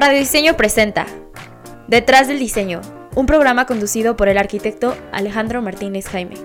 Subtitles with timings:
[0.00, 1.06] Radio Diseño presenta
[1.88, 2.80] Detrás del Diseño,
[3.16, 6.36] un programa conducido por el arquitecto Alejandro Martínez Jaime.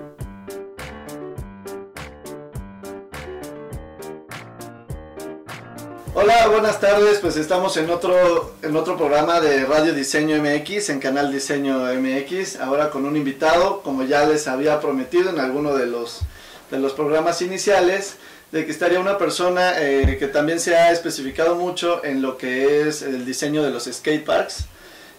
[6.14, 7.20] Hola, buenas tardes.
[7.20, 12.56] Pues estamos en otro, en otro programa de Radio Diseño MX, en Canal Diseño MX.
[12.56, 16.22] Ahora con un invitado, como ya les había prometido en alguno de los,
[16.72, 18.16] de los programas iniciales,
[18.54, 22.86] de que estaría una persona eh, que también se ha especificado mucho en lo que
[22.88, 24.66] es el diseño de los skate parks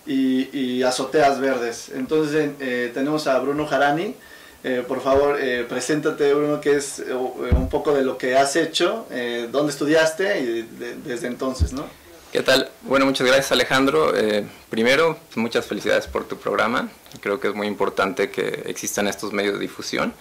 [0.08, 1.90] y, y azoteas verdes.
[1.94, 4.16] Entonces eh, tenemos a Bruno Jarani.
[4.64, 8.56] Eh, por favor, eh, preséntate, Bruno, que es eh, un poco de lo que has
[8.56, 11.86] hecho, eh, dónde estudiaste y de- desde entonces, ¿no?
[12.32, 12.70] ¿Qué tal?
[12.84, 14.16] Bueno, muchas gracias Alejandro.
[14.16, 16.90] Eh, primero, muchas felicidades por tu programa.
[17.22, 20.14] Creo que es muy importante que existan estos medios de difusión.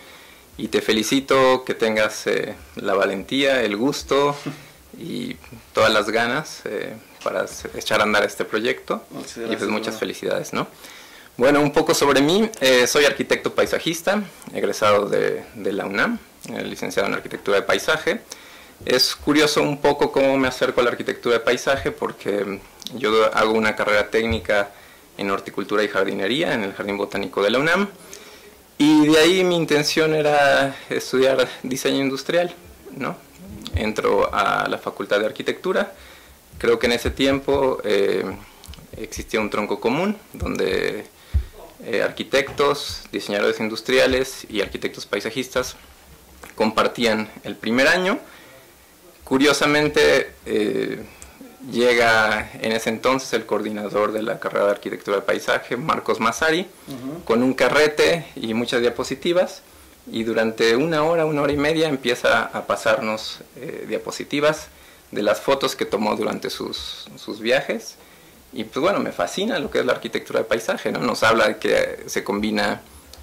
[0.56, 4.36] Y te felicito que tengas eh, la valentía, el gusto
[4.98, 5.36] y
[5.72, 9.04] todas las ganas eh, para echar a andar este proyecto.
[9.10, 10.68] Muchas y gracias, pues muchas felicidades, ¿no?
[11.36, 12.48] Bueno, un poco sobre mí.
[12.60, 18.20] Eh, soy arquitecto paisajista, egresado de, de la UNAM, eh, licenciado en arquitectura de paisaje.
[18.84, 22.60] Es curioso un poco cómo me acerco a la arquitectura de paisaje porque
[22.94, 24.70] yo hago una carrera técnica
[25.16, 27.88] en horticultura y jardinería en el Jardín Botánico de la UNAM
[28.78, 32.54] y de ahí mi intención era estudiar diseño industrial,
[32.96, 33.16] ¿no?
[33.74, 35.92] Entro a la Facultad de Arquitectura.
[36.58, 38.24] Creo que en ese tiempo eh,
[38.96, 41.06] existía un tronco común donde
[41.84, 45.76] eh, arquitectos, diseñadores industriales y arquitectos paisajistas
[46.54, 48.18] compartían el primer año.
[49.24, 51.02] Curiosamente, eh,
[51.70, 56.66] llega en ese entonces el coordinador de la carrera de arquitectura de paisaje, Marcos Massari,
[57.24, 59.62] con un carrete y muchas diapositivas.
[60.10, 64.68] Y durante una hora, una hora y media empieza a pasarnos eh, diapositivas
[65.10, 67.94] de las fotos que tomó durante sus, sus viajes.
[68.52, 71.00] Y pues bueno, me fascina lo que es la arquitectura de paisaje, ¿no?
[71.00, 72.82] Nos habla de que se combina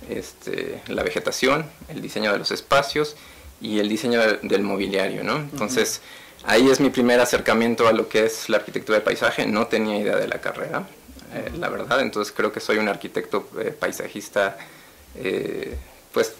[0.10, 3.16] este, la vegetación, el diseño de los espacios
[3.62, 5.36] y el diseño de- del mobiliario, ¿no?
[5.38, 6.02] Entonces,
[6.46, 9.46] ahí es mi primer acercamiento a lo que es la arquitectura de paisaje.
[9.46, 10.88] No tenía idea de la carrera,
[11.34, 12.02] eh, la verdad.
[12.02, 14.58] Entonces, creo que soy un arquitecto eh, paisajista,
[15.16, 15.78] eh,
[16.12, 16.34] pues,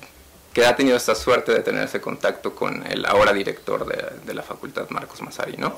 [0.54, 4.34] que ha tenido esta suerte de tener ese contacto con el ahora director de, de
[4.34, 5.78] la facultad, Marcos Massari, ¿no?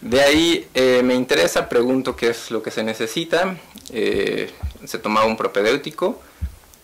[0.00, 0.68] De ahí
[1.04, 3.56] me interesa, pregunto qué es lo que se necesita.
[3.86, 6.20] se tomaba un propedéutico,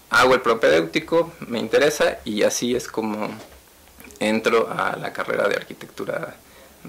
[0.09, 3.29] hago el propedéutico, me interesa y así es como
[4.21, 6.37] entro a la carrera de arquitectura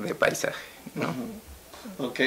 [0.05, 0.55] de paisaje.
[0.95, 1.13] ¿no?
[2.05, 2.19] Ok,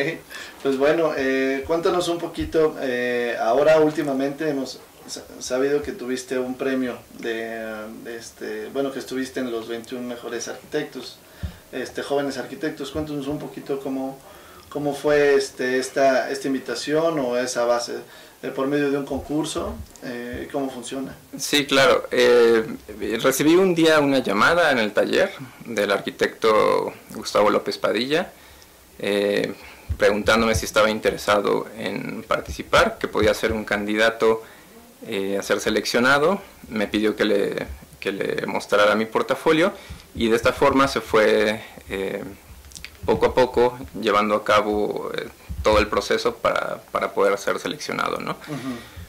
[0.62, 6.54] pues bueno, eh, cuéntanos un poquito, eh, ahora últimamente hemos sa- sabido que tuviste un
[6.56, 7.60] premio de,
[8.04, 11.18] de este, bueno, que estuviste en los 21 mejores arquitectos,
[11.72, 14.18] este, jóvenes arquitectos, cuéntanos un poquito cómo,
[14.70, 17.96] cómo fue este, esta, esta invitación o esa base,
[18.42, 21.14] eh, por medio de un concurso, eh, cómo funciona.
[21.36, 22.06] Sí, claro.
[22.10, 22.64] eh,
[23.22, 25.30] recibí un día una llamada en el taller
[25.66, 28.32] del arquitecto Gustavo López Padilla,
[28.98, 29.52] eh,
[29.98, 34.42] preguntándome si estaba interesado en participar, que podía ser un candidato
[35.06, 36.40] eh, a ser seleccionado.
[36.68, 37.66] Me pidió que le,
[37.98, 39.72] que le mostrara mi portafolio
[40.14, 41.60] y de esta forma se fue
[41.90, 42.22] eh,
[43.04, 45.28] poco a poco llevando a cabo eh,
[45.62, 48.18] todo el proceso para, para poder ser seleccionado.
[48.18, 48.36] ¿no?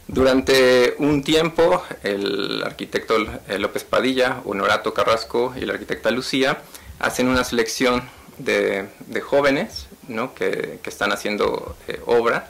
[0.08, 3.16] Durante un tiempo, el arquitecto
[3.48, 6.62] eh, López Padilla, Honorato Carrasco y la arquitecta Lucía
[7.00, 8.04] hacen una selección
[8.38, 10.34] de, de jóvenes ¿no?
[10.34, 12.50] que, que están haciendo eh, obra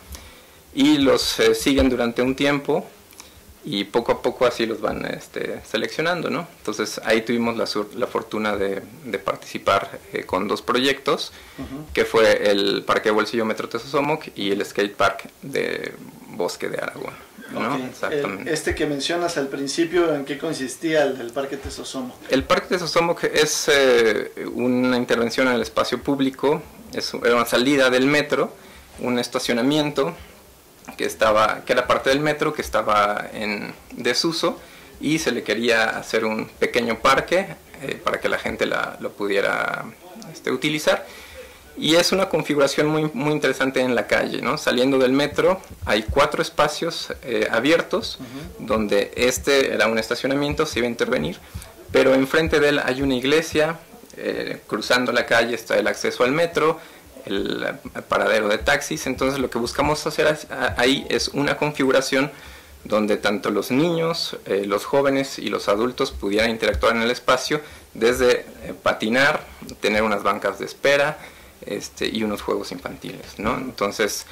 [0.74, 2.90] y los eh, siguen durante un tiempo
[3.64, 6.30] y poco a poco así los van este, seleccionando.
[6.30, 6.48] ¿no?
[6.58, 11.32] Entonces ahí tuvimos la, sur- la fortuna de, de participar eh, con dos proyectos,
[11.94, 15.94] que fue el Parque Bolsillo Metro Tesosomoc y el Skate Park de
[16.30, 17.14] Bosque de Aragón.
[17.52, 17.76] ¿no?
[17.76, 18.54] Exactamente.
[18.54, 22.16] este que mencionas al principio, ¿en qué consistía el del Parque Tesosomo?
[22.30, 27.90] El Parque de Sosomoc es eh, una intervención en el espacio público, es una salida
[27.90, 28.56] del metro,
[29.00, 30.16] un estacionamiento
[30.98, 34.60] que estaba que era parte del metro que estaba en desuso
[35.00, 37.48] y se le quería hacer un pequeño parque
[37.82, 39.86] eh, para que la gente la- lo pudiera
[40.32, 41.06] este, utilizar
[41.78, 44.58] y es una configuración muy, muy interesante en la calle, ¿no?
[44.58, 48.20] Saliendo del metro hay cuatro espacios eh, abiertos
[48.60, 51.38] donde este era un estacionamiento, se iba a intervenir,
[51.92, 53.80] pero enfrente de él hay una iglesia,
[54.18, 56.78] eh, cruzando la calle está el acceso al metro,
[57.26, 57.66] el,
[58.08, 60.38] paradero de taxis, entonces lo que buscamos hacer
[60.78, 62.32] ahí es una configuración
[62.84, 67.62] donde tanto los niños, eh, los jóvenes y los adultos pudieran interactuar en el espacio
[67.94, 69.46] desde eh, patinar,
[69.82, 71.20] tener unas bancas de espera,
[71.66, 73.56] este, y unos juegos infantiles, ¿no?
[73.56, 74.26] Entonces,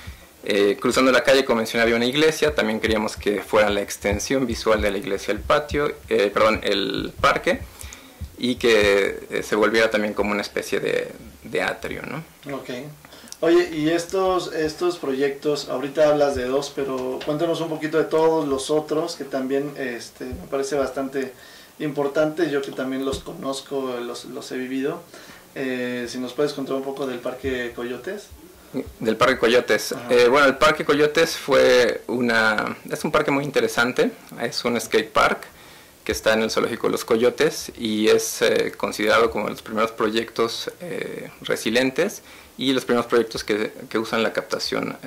[0.44, 4.47] eh, cruzando la calle, como mencioné, había una iglesia, también queríamos que fuera la extensión
[4.47, 7.59] visual de la iglesia el patio, perdón, el parque,
[8.39, 11.12] y que eh, se volviera también como una especie de,
[11.44, 12.56] de atrio, ¿no?
[12.56, 12.69] Ok.
[13.41, 18.47] Oye, y estos, estos proyectos, ahorita hablas de dos, pero cuéntanos un poquito de todos
[18.47, 21.33] los otros, que también este, me parece bastante
[21.80, 25.01] importante, yo que también los conozco, los, los he vivido.
[25.56, 28.27] Eh, si nos puedes contar un poco del Parque Coyotes.
[29.00, 29.95] Del Parque Coyotes.
[30.09, 32.77] Eh, bueno, el Parque Coyotes fue una...
[32.89, 35.47] es un parque muy interesante, es un skate park
[36.10, 39.92] que está en el Zoológico de los Coyotes y es eh, considerado como los primeros
[39.92, 40.72] proyectos
[41.42, 42.24] resilientes
[42.58, 44.98] y los primeros proyectos que, que usan la captación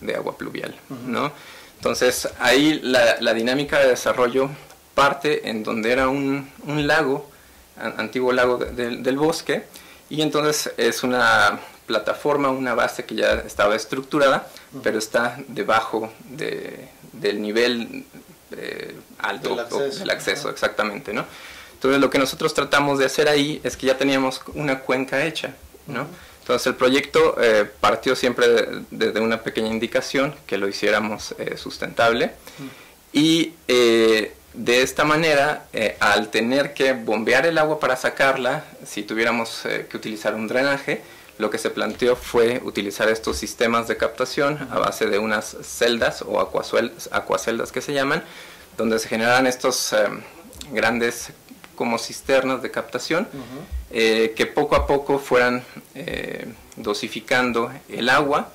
[0.00, 1.32] de agua pluvial, ¿no?
[1.78, 4.50] Entonces ahí la, la, dinámica de desarrollo
[4.94, 7.28] parte en donde era un, un lago,
[7.76, 9.64] antiguo lago de, del bosque,
[10.10, 14.46] y entonces es una plataforma, una base que ya estaba estructurada,
[14.84, 18.04] pero está debajo de, del nivel
[18.58, 19.98] eh, alto Del acceso.
[20.00, 20.50] del acceso, Ajá.
[20.54, 21.24] exactamente, ¿no?
[21.74, 25.54] Entonces lo que nosotros tratamos de hacer ahí es que ya teníamos una cuenca hecha,
[25.86, 26.06] ¿no?
[26.40, 31.56] Entonces el proyecto eh, partió siempre de- desde una pequeña indicación que lo hiciéramos eh,
[31.56, 32.32] sustentable
[33.12, 39.02] y eh, de esta manera, eh, al tener que bombear el agua para sacarla, si
[39.02, 41.00] tuviéramos eh, que utilizar un drenaje,
[41.42, 46.22] lo que se planteó fue utilizar estos sistemas de captación a base de unas celdas
[46.22, 48.22] o acuaceldas que se llaman,
[48.76, 50.06] donde se generan estos eh,
[50.70, 51.32] grandes
[51.74, 53.26] como cisternas de captación
[53.90, 55.64] eh, que poco a poco fueran
[55.96, 56.46] eh,
[56.76, 58.50] dosificando el agua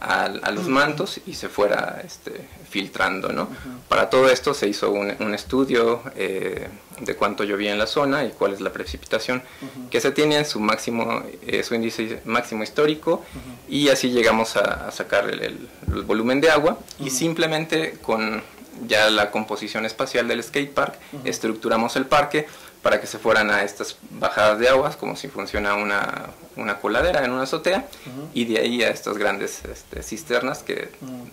[0.00, 3.32] a, los mantos y se fuera este, filtrando.
[3.32, 3.48] ¿no?
[3.88, 6.68] Para todo esto se hizo un, un estudio eh,
[7.00, 9.42] de cuánto llovía en la zona y cuál es la precipitación
[9.90, 13.24] que se tiene en su máximo, eh, su índice máximo histórico
[13.68, 18.42] y así llegamos a, a sacar el, el- el volumen de agua y simplemente con
[18.86, 20.94] ya la composición espacial del skate park
[21.24, 22.46] estructuramos el parque
[22.88, 27.22] para que se fueran a estas bajadas de aguas como si funciona una, una coladera
[27.22, 27.86] en una azotea
[28.32, 30.88] y de ahí a estas grandes este, cisternas que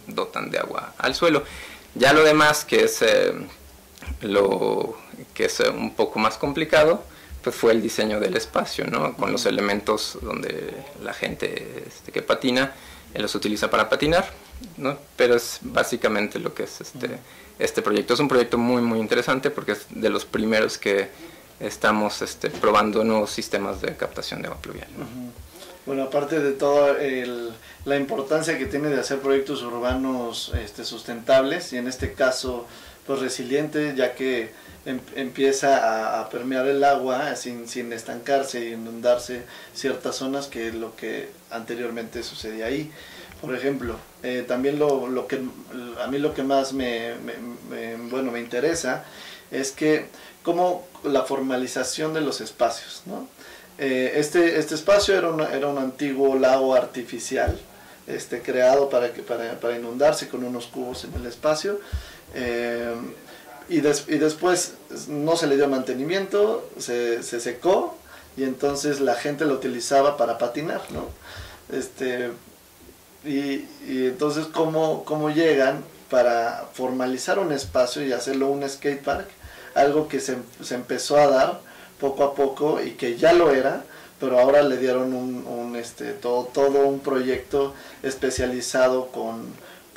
[0.06, 1.44] dotan de agua al suelo.
[1.94, 3.34] Ya lo demás que es eh,
[4.20, 4.98] lo
[5.34, 7.06] que es eh, un poco más complicado
[7.42, 9.16] pues fue el diseño del espacio, ¿no?
[9.16, 12.74] Con los elementos donde la gente este, que patina
[13.14, 14.30] eh, los utiliza para patinar,
[14.76, 14.98] ¿no?
[15.16, 17.18] Pero es básicamente lo que es este,
[17.60, 18.14] este proyecto.
[18.14, 21.08] Es un proyecto muy, muy interesante porque es de los primeros que
[21.60, 24.88] estamos este, probando nuevos sistemas de captación de agua pluvial.
[24.98, 25.06] ¿no?
[25.86, 27.52] Bueno, aparte de todo el-
[27.86, 32.66] la importancia que tiene de hacer proyectos urbanos este, sustentables y en este caso
[33.06, 34.50] pues resilientes, ya que
[34.88, 39.44] em- empieza a, permear el agua sin, sin estancarse y inundarse
[39.76, 42.92] ciertas zonas que es lo que anteriormente sucedía ahí.
[43.42, 45.40] Por ejemplo, eh, también lo, lo que
[46.04, 47.14] a mí lo que más me-
[48.10, 49.06] bueno me interesa
[49.52, 50.08] es que
[50.46, 53.28] como la formalización de los espacios, ¿no?
[53.78, 57.60] Eh, este, este espacio era, una- era un antiguo lago artificial
[58.08, 61.80] este, creado para, que, para, para inundarse con unos cubos en el espacio.
[62.36, 62.94] eh,
[63.68, 64.74] y, des- y después
[65.08, 67.98] no se le dio mantenimiento, se, se secó
[68.38, 71.08] y entonces la gente lo utilizaba para patinar, ¿no?
[71.76, 72.30] Este,
[73.26, 79.28] y, y entonces, ¿cómo, ¿cómo llegan para formalizar un espacio y hacerlo un skate park?
[79.76, 81.62] Algo que se, se empezó a dar
[82.00, 83.84] poco a poco y que ya lo era,
[84.20, 89.46] pero ahora le dieron un, un, este, todo, todo un proyecto especializado con,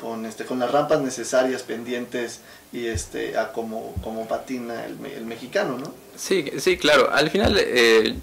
[0.01, 2.41] con, este, con las rampas necesarias, pendientes
[2.73, 5.95] y este, a como, como patina el, el mexicano, ¿no?
[6.17, 7.11] Sí, sí, claro.
[7.11, 8.15] Al final, eh,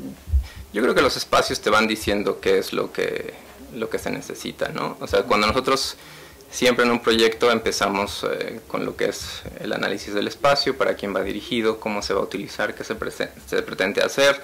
[0.74, 3.34] yo creo que los espacios te van diciendo qué es lo que,
[3.74, 4.98] lo que se necesita, ¿no?
[5.00, 5.96] O sea, cuando nosotros
[6.52, 10.96] siempre en un proyecto empezamos eh, con lo que es el análisis del espacio, para
[10.96, 12.96] quién va dirigido, cómo se va a utilizar, qué se,
[13.48, 14.42] se pretende hacer,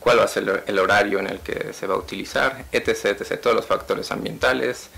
[0.00, 3.40] cuál va a ser el- horario en el que se va a utilizar, etc., etc.,
[3.40, 4.88] todos los factores ambientales,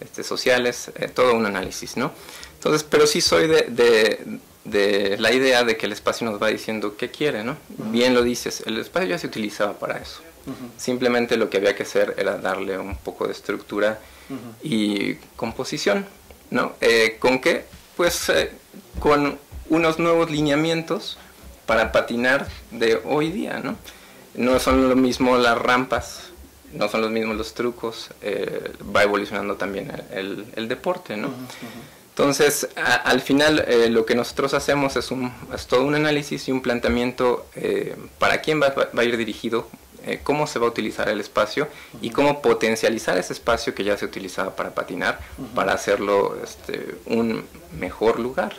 [0.00, 2.12] este, sociales, eh, todo un análisis, ¿no?
[2.54, 6.46] Entonces, pero sí soy de, de- de la idea de que el espacio nos va
[6.48, 7.56] diciendo qué quiere, ¿no?
[7.68, 10.20] Bien lo dices, el espacio ya se utilizaba para eso.
[10.76, 14.00] Simplemente lo que había que hacer era darle un poco de estructura
[14.62, 16.06] y composición,
[16.50, 16.72] ¿no?
[16.80, 17.64] Eh, ¿Con qué?
[17.96, 18.50] Pues eh,
[19.00, 19.38] con
[19.68, 21.18] unos nuevos lineamientos
[21.66, 23.76] para patinar de hoy día, ¿no?
[24.34, 26.24] No son lo mismo las rampas,
[26.72, 31.28] no son los mismos los trucos, eh, va evolucionando también el, deporte, ¿no?
[32.10, 36.48] Entonces, a- al final eh, lo que nosotros hacemos es, un, es todo un análisis
[36.48, 39.68] y un planteamiento eh, para quién va, va a ir dirigido
[40.04, 41.68] eh, cómo se va a utilizar el espacio
[42.00, 45.20] y cómo potencializar ese espacio que ya se utilizaba para patinar
[45.54, 47.44] para hacerlo este, un
[47.78, 48.54] mejor lugar.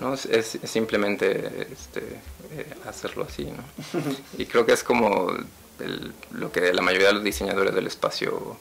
[0.00, 0.14] ¿no?
[0.14, 2.00] Es, simplemente este,
[2.52, 3.44] eh, hacerlo así.
[3.44, 3.64] ¿no?
[4.38, 5.32] y creo que es como
[6.32, 8.58] lo que la mayoría de los diseñadores del espacio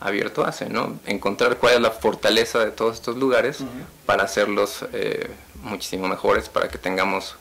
[0.00, 0.98] abierto hace, ¿no?
[1.06, 3.58] Encontrar cuál es la fortaleza de todos estos lugares
[4.04, 5.30] para hacerlos eh,
[5.62, 7.36] muchísimo mejores, para que tengamos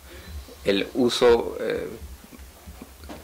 [0.64, 1.88] el uso eh,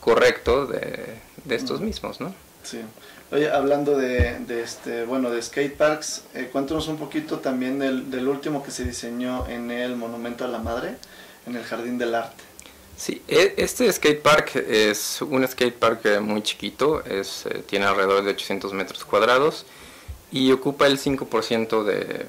[0.02, 1.16] correcto de,
[1.50, 2.34] estos mismos, ¿no?
[2.64, 2.82] Sí.
[3.32, 8.28] Oye, hablando de, este, bueno, de skate parks, eh, cuéntanos un poquito también del, del,
[8.28, 10.96] último que se diseñó en el Monumento a la Madre,
[11.48, 12.44] en el Jardín del Arte.
[12.98, 17.86] Sí, e, este skate park es un skate park eh, muy chiquito, es, eh, tiene
[17.86, 19.66] alrededor de 800 metros cuadrados
[20.32, 22.26] y ocupa el 5% de,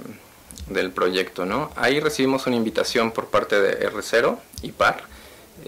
[0.69, 1.45] del proyecto.
[1.47, 1.71] ¿no?
[1.77, 5.12] Ahí recibimos una invitación por parte de R0 y PAR.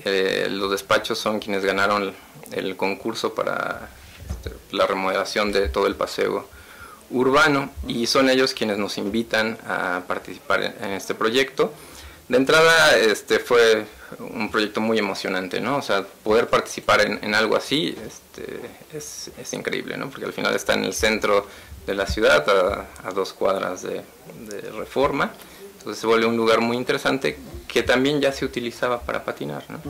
[0.05, 2.13] Eh, los despachos son quienes ganaron
[2.53, 3.89] el concurso para
[4.29, 6.49] este, la remodelación de todo el paseo
[7.11, 11.73] urbano y son ellos quienes nos invitan a participar en, este proyecto.
[12.29, 13.87] De entrada este, fue
[14.19, 15.77] un proyecto muy emocionante, ¿no?
[15.77, 18.61] O sea, poder participar en, algo así este,
[18.93, 20.09] es, increíble, ¿no?
[20.09, 21.47] Porque al final está en el centro
[21.87, 24.03] de la ciudad, a, dos cuadras de,
[24.77, 25.33] reforma.
[25.85, 27.39] Entonces se vuelve un lugar muy interesante
[27.69, 29.81] que también ya se utilizaba para patinar, ¿no?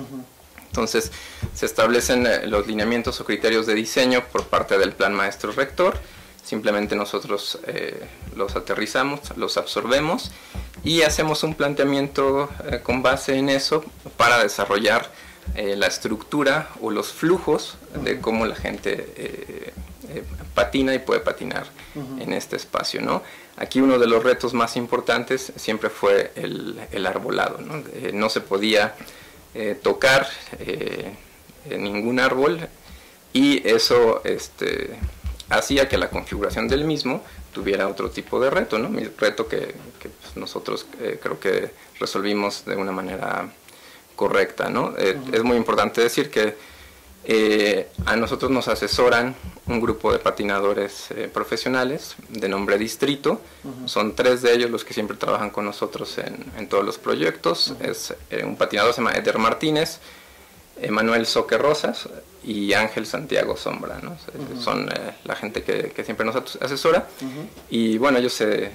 [0.66, 1.12] Entonces
[1.54, 5.96] se establecen eh, los lineamientos o criterios de diseño por parte del plan maestro rector.
[6.44, 10.32] Simplemente nosotros eh, los aterrizamos, los absorbemos
[10.82, 13.84] y hacemos un planteamiento eh, con base en eso
[14.16, 15.08] para desarrollar
[15.54, 19.72] eh, la estructura o los flujos de cómo la gente
[20.54, 23.00] patina y puede patinar en este espacio.
[23.00, 23.22] ¿no?
[23.56, 27.58] Aquí uno de los retos más importantes siempre fue el, arbolado.
[27.58, 27.82] No,
[28.12, 28.94] no se podía
[29.82, 30.26] tocar
[31.68, 32.68] ningún árbol
[33.32, 34.96] y eso este,
[35.50, 38.88] hacía que la configuración del mismo tuviera otro tipo de reto, ¿no?
[38.88, 43.50] Mi reto que, pues, nosotros eh, creo que resolvimos de una manera
[44.16, 44.94] correcta, ¿no?
[44.98, 46.56] Eh, es muy importante decir que
[47.26, 49.34] eh, a nosotros nos asesoran
[49.66, 53.40] un grupo de patinadores profesionales de nombre Distrito.
[53.86, 57.74] Son tres de ellos los que siempre trabajan con nosotros en, todos los proyectos.
[57.80, 58.14] Es
[58.44, 60.00] un patinador se llama Eder Martínez,
[60.80, 62.08] Emanuel Soque Rosas
[62.42, 64.16] y Ángel Santiago Sombra, ¿no?
[64.60, 67.08] Son eh, la gente que, siempre nos asesora
[67.70, 68.70] y bueno, ellos se,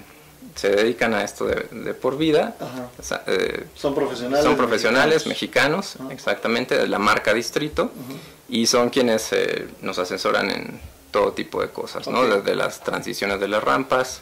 [0.59, 2.55] se, dedican a esto de, por vida.
[3.27, 4.45] Eh, son profesionales.
[4.45, 7.91] Son profesionales mexicanos, exactamente, de la marca Distrito
[8.49, 12.23] y son quienes eh, nos asesoran en todo tipo de cosas, ¿no?
[12.23, 14.21] Desde las transiciones de las rampas,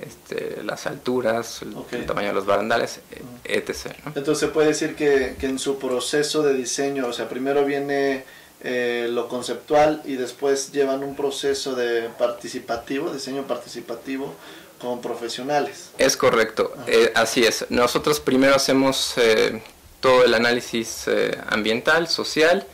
[0.00, 3.00] este, las alturas, el, tamaño de los barandales,
[3.44, 3.94] etc.
[4.06, 8.24] Entonces se puede decir que, en su proceso de diseño, o sea, primero viene
[8.62, 14.34] eh, lo conceptual y después llevan un proceso de participativo, diseño participativo
[14.80, 15.90] con profesionales.
[15.98, 17.66] Es correcto, eh, así es.
[17.70, 19.62] Nosotros primero hacemos eh,
[20.00, 21.06] todo el análisis
[21.48, 22.66] ambiental, social,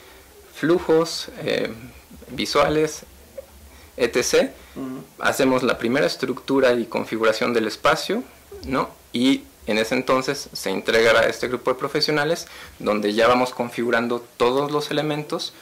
[0.52, 1.28] flujos
[2.28, 3.02] visuales,
[3.96, 4.50] etc
[5.18, 8.22] hacemos la primera estructura y configuración del espacio,
[8.64, 8.90] ¿no?
[9.12, 12.46] Y en ese entonces se entregará a este grupo de profesionales
[12.78, 15.52] donde ya vamos configurando todos los elementos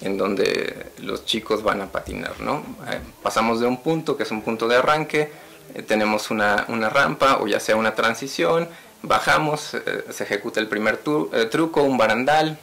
[0.00, 2.64] en donde los chicos van a patinar, ¿no?
[2.90, 5.30] Eh, pasamos de un punto que es un punto de arranque,
[5.74, 8.68] eh, tenemos una, una rampa o ya sea una transición,
[9.02, 11.00] bajamos, eh, se ejecuta el primer
[11.32, 12.58] eh, truco, un barandal,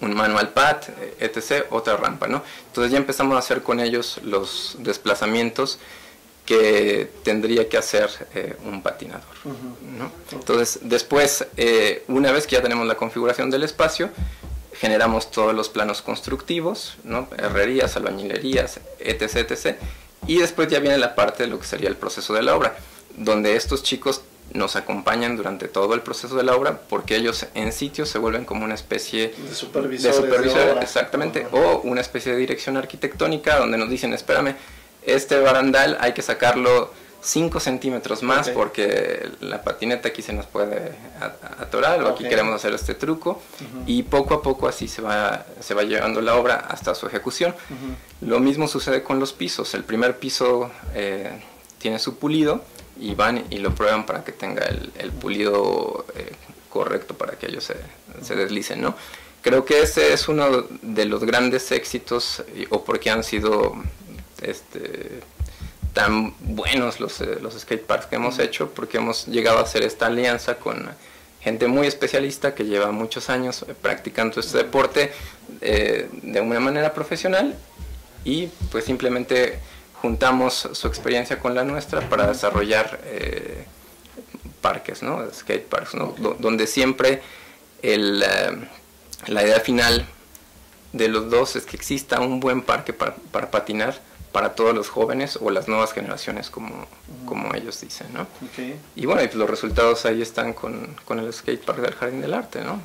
[0.00, 2.42] un manual pad, eh, etc., otra rampa, ¿no?
[2.68, 5.78] Entonces ya empezamos a hacer con ellos los desplazamientos
[6.44, 8.08] que tendría que hacer
[8.64, 9.24] un patinador,
[9.98, 10.12] ¿no?
[10.30, 11.44] Entonces después,
[12.06, 14.10] una vez que ya tenemos la configuración del espacio,
[14.72, 17.26] generamos todos los planos constructivos, ¿no?
[17.36, 19.76] Herrerías, albañilerías, etc., etc.,
[20.26, 22.76] y después ya viene la parte de lo que sería el proceso de la obra,
[23.16, 27.72] donde estos chicos nos acompañan durante todo el proceso de la obra porque ellos en
[27.72, 33.58] sitio se vuelven como una especie de supervisor, exactamente, o una especie de dirección arquitectónica
[33.58, 34.54] donde nos dicen, espérame,
[35.02, 36.92] este barandal hay que sacarlo
[37.26, 40.92] 5 centímetros más porque la patineta aquí se nos puede
[41.58, 43.42] atorar o aquí queremos hacer este truco
[43.84, 47.52] y poco a poco así se va, se va llevando la obra hasta su ejecución.
[48.20, 51.42] Lo mismo sucede con los pisos, el primer piso eh,
[51.78, 52.62] tiene su pulido,
[52.98, 56.32] y van y lo prueban para que tenga el, pulido eh,
[56.70, 57.76] correcto para que ellos se,
[58.22, 58.94] se, deslicen, ¿no?
[59.42, 63.74] Creo que ese es uno de los grandes éxitos o porque han sido
[64.40, 65.20] este,
[65.96, 69.82] tan buenos los, eh, los skate parks que hemos hecho, porque hemos llegado a hacer
[69.82, 70.90] esta alianza con
[71.40, 75.12] gente muy especialista que lleva muchos años practicando este deporte
[75.60, 77.56] de una manera profesional
[78.24, 79.58] y pues simplemente
[80.02, 83.00] juntamos su experiencia con la nuestra para desarrollar
[84.60, 85.24] parques, ¿no?
[85.32, 86.14] skate parks, ¿no?
[86.40, 87.22] donde siempre
[87.80, 90.04] el, la idea final
[90.92, 93.98] de los dos es que exista un buen parque para, para patinar
[94.36, 96.84] para todos los jóvenes o las nuevas generaciones, como,
[97.24, 98.26] como ellos dicen, ¿no?
[98.94, 102.82] Y bueno, los resultados ahí están con, con el skatepark del Jardín del Arte, ¿no?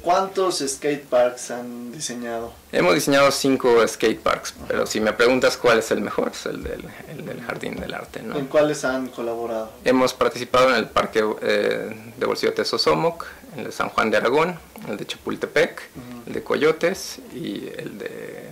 [0.00, 2.54] ¿Cuántos skateparks han diseñado?
[2.72, 6.86] Hemos diseñado cinco skateparks, pero si me preguntas cuál es el mejor, es el del,
[7.10, 8.38] el del Jardín del Arte, ¿no?
[8.38, 9.72] ¿En cuáles han colaborado?
[9.84, 14.16] Hemos participado en el Parque eh, de Bolsillo de Sosomoc, el de San Juan de
[14.16, 15.90] Aragón, el de Chapultepec,
[16.26, 18.48] el de Coyotes y el de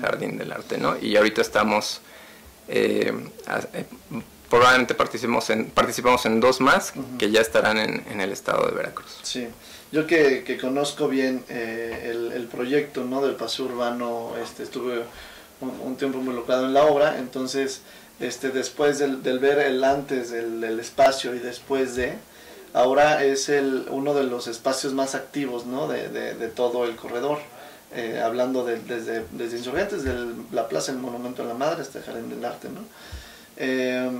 [0.00, 0.96] Jardín del Arte, ¿no?
[1.00, 2.00] Y ahorita estamos,
[2.68, 3.12] eh,
[3.72, 3.84] eh,
[4.48, 9.18] probablemente participemos en, participamos en dos más que ya estarán en, el estado de Veracruz.
[9.22, 9.46] Sí,
[9.90, 13.24] yo que, conozco bien eh, el, proyecto, ¿no?
[13.24, 15.02] Del paseo urbano, este, estuve
[15.60, 17.82] un, tiempo involucrado en la obra, entonces,
[18.20, 22.14] este, después del, ver el antes del, espacio y después de,
[22.72, 25.88] ahora es el, uno de los espacios más activos, ¿no?
[25.88, 27.38] de, de todo el corredor.
[27.94, 30.14] Eh, hablando de, desde, desde Insurgentes, de
[30.50, 32.68] la plaza del Monumento a la Madre hasta el Jardín del Arte.
[32.70, 32.80] ¿no?
[33.58, 34.10] Eh,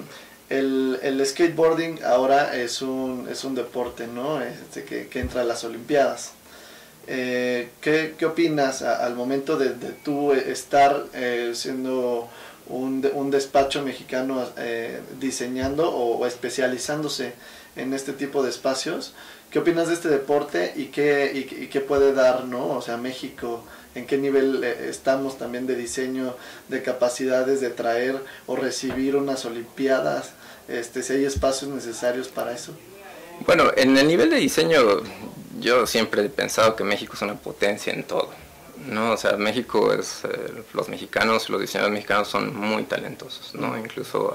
[0.51, 4.43] el, el, skateboarding ahora es un, es un deporte ¿no?
[4.43, 6.33] Este, que, que, entra a las Olimpiadas.
[7.07, 11.07] Eh, ¿qué, ¿qué, opinas al momento de, de tú estar
[11.55, 12.29] siendo
[12.69, 14.47] un, un, despacho mexicano
[15.19, 17.33] diseñando o, especializándose
[17.75, 19.15] en este tipo de espacios?
[19.53, 22.69] ¿Qué opinas de este deporte y qué, y, qué puede dar, no?
[22.69, 23.63] O sea, México,
[23.95, 26.35] ¿en qué nivel eh, estamos también de diseño,
[26.69, 30.33] de capacidades de traer o recibir unas Olimpiadas?
[30.69, 32.73] Este, si hay espacios necesarios para eso.
[33.47, 35.03] Bueno, en el nivel de diseño,
[35.61, 38.31] yo siempre he pensado que México es una potencia en todo.
[38.89, 39.13] ¿no?
[39.13, 43.79] O sea, México es, eh, los mexicanos, los diseñadores mexicanos son muy talentosos, ¿no?
[43.79, 44.33] Incluso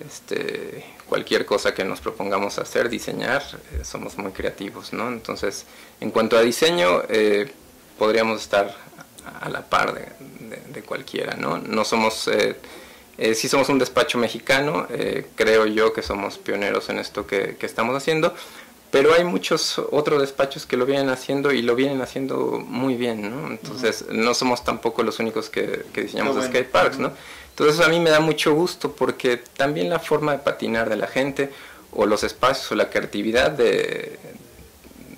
[0.00, 5.08] este, cualquier cosa que nos propongamos hacer, diseñar, eh, somos muy creativos, ¿no?
[5.08, 5.66] Entonces,
[6.00, 7.50] en cuanto a diseño, eh,
[7.98, 8.74] podríamos estar
[9.40, 11.58] a la par de, cualquiera, ¿no?
[11.58, 12.56] No somos, eh,
[13.18, 14.86] eh, si somos un despacho mexicano,
[15.34, 18.34] creo yo que somos pioneros en esto que, estamos haciendo,
[18.90, 23.30] pero hay muchos otros despachos que lo vienen haciendo y lo vienen haciendo muy bien,
[23.30, 23.48] ¿no?
[23.48, 27.12] Entonces, no somos tampoco los únicos que, diseñamos no, skate parks, ¿no?
[27.60, 31.06] Entonces a mí me da mucho gusto porque también la forma de patinar de la
[31.06, 31.50] gente
[31.92, 34.18] o los espacios o la creatividad de,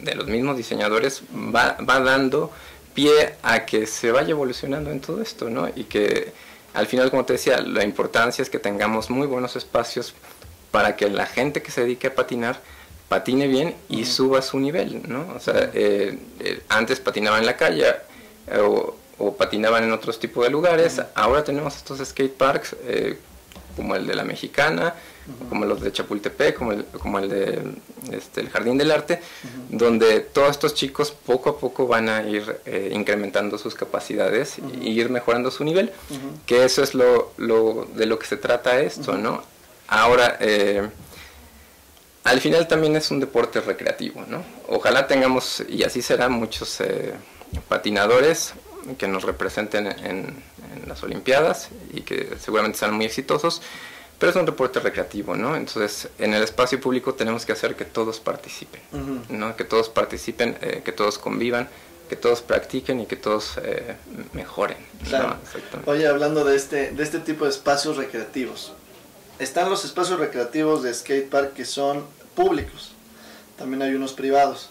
[0.03, 2.51] de los mismos diseñadores va, va, dando
[2.95, 5.69] pie a que se vaya evolucionando en todo esto, ¿no?
[5.73, 6.33] Y que
[6.75, 10.13] al final, como te decía, la importancia es que tengamos muy buenos espacios
[10.73, 12.61] para que la gente que se dedique a patinar
[13.09, 15.33] patine bien y suba su nivel, ¿no?
[15.37, 17.85] O sea, eh, eh, antes patinaba en la calle
[18.59, 21.01] o o patinaban en otros tipos de lugares.
[21.15, 23.19] Ahora tenemos estos skate parks eh,
[23.77, 24.95] como el de la Mexicana,
[25.49, 27.63] como los de Chapultepec, como el, como el de
[28.11, 29.23] este, el Jardín del Arte,
[29.69, 34.91] donde todos estos chicos poco a poco van a ir eh, incrementando sus capacidades y
[34.91, 35.93] ir mejorando su nivel,
[36.45, 39.43] que eso es lo, lo, de lo que se trata esto, ¿no?
[39.87, 40.87] Ahora, eh,
[42.25, 44.43] al final también es un deporte recreativo, ¿no?
[44.69, 46.79] Ojalá tengamos, y así será, muchos
[47.69, 48.55] patinadores
[48.99, 50.53] que nos representen en,
[50.87, 53.63] las Olimpiadas y que seguramente sean muy exitosos,
[54.19, 55.55] pero es un deporte recreativo, ¿no?
[55.57, 58.81] Entonces, en el espacio público tenemos que hacer que todos participen,
[59.29, 59.57] ¿no?
[59.57, 61.69] Que todos participen, eh, que todos convivan,
[62.09, 63.97] que todos practiquen y que todos eh,
[64.33, 64.77] mejoren.
[65.09, 65.37] Claro.
[65.87, 68.73] Oye, hablando de este, de este tipo de espacios recreativos,
[69.39, 72.93] están los espacios recreativos de skatepark que son públicos,
[73.57, 74.71] también hay unos privados,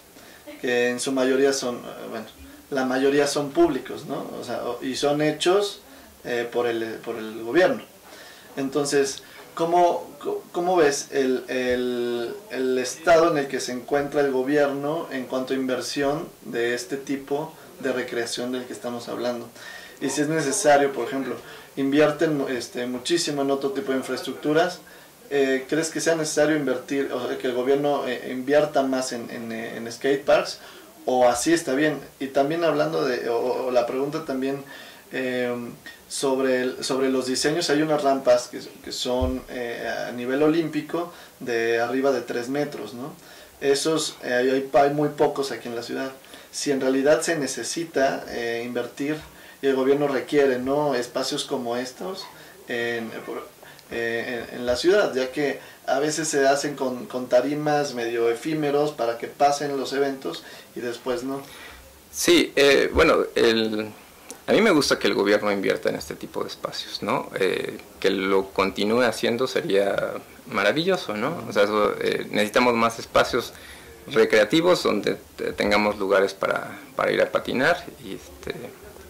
[0.62, 2.26] que en su mayoría son, eh, bueno,
[2.72, 4.26] la mayoría son públicos, ¿no?
[4.40, 5.82] O sea, y son hechos
[6.24, 7.84] eh, por, el, por el gobierno.
[8.56, 10.10] Entonces, ¿cómo,
[10.52, 15.54] cómo ves el, el, el, estado en el que se encuentra el gobierno en cuanto
[15.54, 19.50] a inversión de este tipo de recreación del que estamos hablando?
[20.00, 21.36] Y si es necesario, por ejemplo,
[21.76, 24.80] invierten este, muchísimo en otro tipo de infraestructuras,
[25.30, 29.52] eh, ¿crees que sea necesario invertir, o que el gobierno eh, invierta más en, en,
[29.52, 30.60] en skate parks?
[31.06, 32.00] O así está bien.
[32.20, 34.64] Y también hablando de, o, la pregunta también
[35.12, 35.54] eh,
[36.08, 42.12] sobre, sobre los diseños, hay unas rampas que, son eh, a nivel olímpico de arriba
[42.12, 43.14] de 3 metros, ¿no?
[43.62, 46.12] Esos eh, hay, muy pocos aquí en la ciudad.
[46.52, 48.26] Si en realidad se necesita
[48.62, 49.16] invertir
[49.62, 50.96] y el gobierno requiere, ¿no?
[50.96, 52.26] Espacios como estos,
[53.94, 58.92] eh, en, la ciudad, ya que a veces se hacen con, con, tarimas medio efímeros
[58.92, 60.44] para que pasen los eventos
[60.76, 61.42] y después no.
[62.12, 63.92] Sí, eh, bueno, el,
[64.48, 67.30] a mí me gusta que el gobierno invierta en este tipo de espacios, ¿no?
[67.40, 70.14] Eh, que lo continúe haciendo sería
[70.48, 71.44] maravilloso, ¿no?
[71.48, 71.66] O sea,
[72.30, 73.54] necesitamos más espacios
[74.08, 75.18] recreativos donde
[75.56, 78.56] tengamos lugares para, para ir a patinar y, este,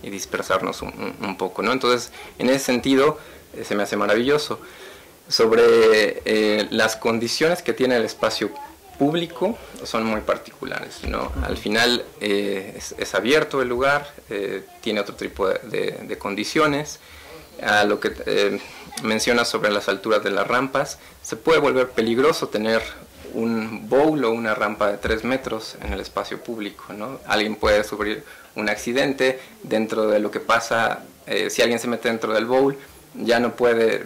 [0.04, 1.72] y dispersarnos un, un, poco, ¿no?
[1.72, 3.18] Entonces, en ese sentido,
[3.54, 4.60] eh, se me hace maravilloso.
[5.32, 8.52] Sobre eh, las condiciones que tiene el espacio
[9.00, 11.32] público son muy particulares, ¿no?
[11.44, 14.14] Al final eh, es, abierto el lugar,
[14.82, 17.00] tiene otro tipo de, de, condiciones.
[17.64, 18.60] A lo que
[19.04, 22.82] menciona sobre las alturas de las rampas, se puede volver peligroso tener
[23.34, 26.92] un bowl o una rampa de 3 metros en el espacio público.
[26.94, 27.22] ¿no?
[27.26, 28.24] Alguien puede sufrir
[28.56, 31.04] un accidente dentro de lo que pasa,
[31.50, 32.78] si alguien se mete dentro del bowl,
[33.16, 34.06] ya no puede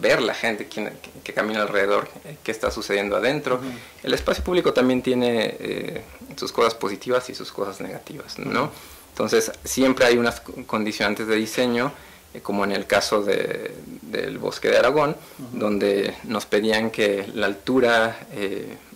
[0.00, 0.92] ver la gente que,
[1.24, 3.60] que camina alrededor, eh, qué está sucediendo adentro.
[4.02, 6.02] El espacio público también tiene eh,
[6.36, 8.70] sus cosas positivas y sus cosas negativas, ¿no?
[9.10, 11.92] Entonces, siempre hay unas condicionantes de diseño,
[12.34, 15.16] eh, como en el caso de, del bosque de Aragón,
[15.52, 18.26] donde nos pedían que la altura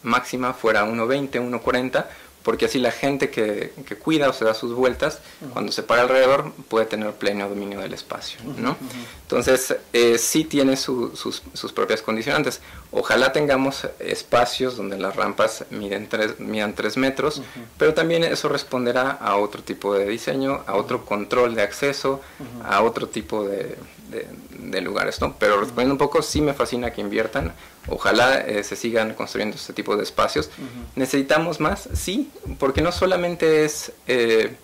[0.03, 2.07] máxima fuera 1,20, 1,40,
[2.43, 5.21] porque así la gente que, que, cuida o se da sus vueltas,
[5.53, 8.77] cuando se para alrededor, puede tener pleno dominio del espacio, ¿no?
[9.23, 12.61] Entonces, eh, sí tiene sus, sus, propias condicionantes.
[12.91, 17.43] Ojalá tengamos espacios donde las rampas miden tres, midan 3 metros,
[17.79, 22.21] pero también eso responderá a otro tipo de diseño, a otro control de acceso,
[22.65, 23.77] a otro tipo de,
[24.13, 25.37] de, lugares, ¿no?
[25.39, 27.53] Pero respondiendo un poco, sí me fascina que inviertan.
[27.89, 30.51] Ojalá eh, se sigan construyendo este tipo de espacios.
[30.97, 31.89] ¿Necesitamos más?
[31.95, 34.57] Sí, porque no solamente es eh,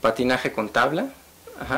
[0.00, 1.12] patinaje con tabla,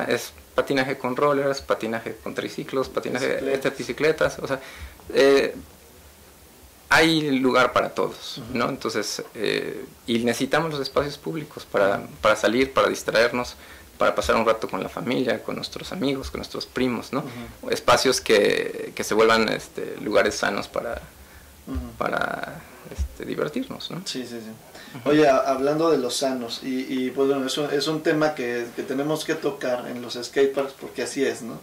[0.09, 4.61] es patinaje con rollers, patinaje con triciclos, patinaje de bicicletas, o sea,
[5.15, 5.55] eh,
[6.89, 8.69] hay lugar para todos, ¿no?
[8.69, 9.23] Entonces,
[10.07, 13.57] y necesitamos los espacios públicos para, para salir, para distraernos,
[14.03, 17.23] para pasar un rato con la familia, con nuestros amigos, con nuestros primos, ¿no?
[17.71, 21.01] Espacios que, que, se vuelvan este, lugares sanos para,
[21.99, 22.61] para
[22.91, 24.03] este, divertirnos, ¿no?
[24.05, 24.99] Sí, sí, sí.
[25.05, 28.83] Oye, hablando de los sanos, y, y pues bueno, eso es un tema que, que,
[28.83, 31.61] tenemos que tocar en los skateparks porque así es, ¿no?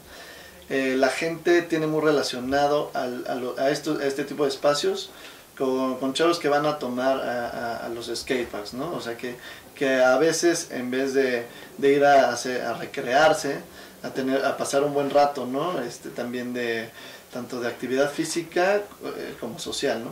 [0.69, 5.09] Eh, la gente tiene muy relacionado al, a, a, esto, a, este tipo de espacios
[5.57, 8.93] con, con, chavos que van a tomar a, a los skateparks, ¿no?
[8.93, 9.35] O sea que
[9.79, 11.45] que a veces en vez de,
[11.77, 13.59] de ir a, a, recrearse,
[14.03, 15.81] a, tener, a pasar un buen rato, ¿no?
[15.81, 16.89] Este, también de
[17.31, 20.11] tanto de actividad física eh, como social, ¿no?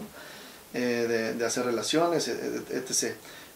[0.74, 3.16] Eh, de, de, hacer relaciones, etc.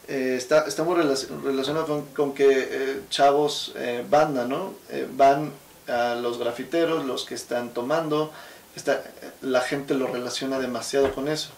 [0.10, 3.74] Eh, está, está, muy relacionado con, con que chavos
[4.10, 4.74] banda, ¿no?
[5.16, 5.52] van
[5.88, 8.34] a los grafiteros, los que están tomando,
[8.76, 9.02] está,
[9.42, 11.52] la gente lo relaciona demasiado con eso.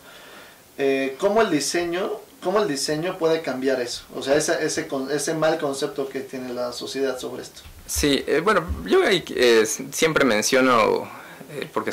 [1.20, 4.04] ¿Cómo el diseño ¿Cómo el diseño puede cambiar eso?
[4.16, 7.62] O sea, ese, ese, ese mal concepto que tiene la sociedad sobre esto.
[7.86, 11.08] Sí, eh, bueno, yo eh, siempre menciono,
[11.52, 11.92] eh, porque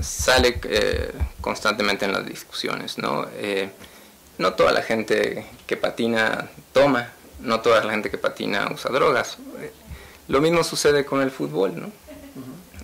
[0.00, 0.60] sale
[1.40, 3.26] constantemente en las discusiones, ¿no?
[4.38, 9.36] no toda la gente que patina toma, no toda la gente que patina usa drogas.
[10.28, 11.92] Lo mismo sucede con el fútbol, ¿no?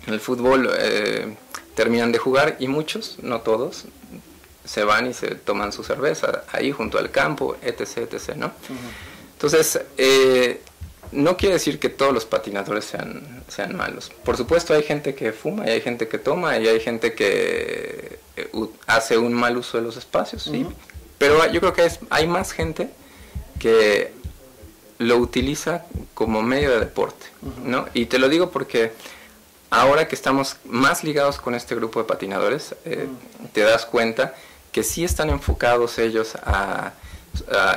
[0.05, 0.69] En el fútbol
[1.73, 3.85] terminan de jugar y muchos, no todos,
[4.65, 8.51] se van y se toman su cerveza ahí junto al campo, etc., etc., ¿no?
[9.33, 10.61] Entonces, eh,
[11.11, 14.11] no quiere decir que todos los patinadores sean, sean malos.
[14.23, 18.19] Por supuesto hay gente que fuma y hay gente que toma y hay gente que
[18.35, 18.49] eh,
[18.87, 20.65] hace un mal uso de los espacios, ¿sí?
[21.17, 22.89] Pero yo creo que hay más gente
[23.59, 24.11] que
[24.97, 27.25] lo utiliza como medio de deporte,
[27.63, 27.87] ¿no?
[27.93, 28.91] Y te lo digo porque
[29.69, 33.07] ahora que estamos más ligados con este grupo de patinadores, eh,
[33.53, 34.35] te das cuenta
[34.75, 36.91] que sí están enfocados ellos a,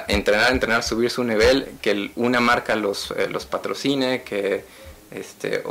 [0.09, 4.65] entrenar, entrenar, subir su nivel, que una marca los, eh, los patrocine, que
[5.13, 5.63] este,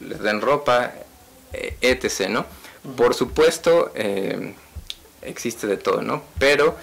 [0.00, 0.92] les den ropa,
[1.52, 2.28] eh, etc.
[2.28, 2.44] ¿no?
[2.96, 4.52] Por supuesto, eh,
[5.22, 6.24] existe de todo, ¿no?
[6.40, 6.74] Pero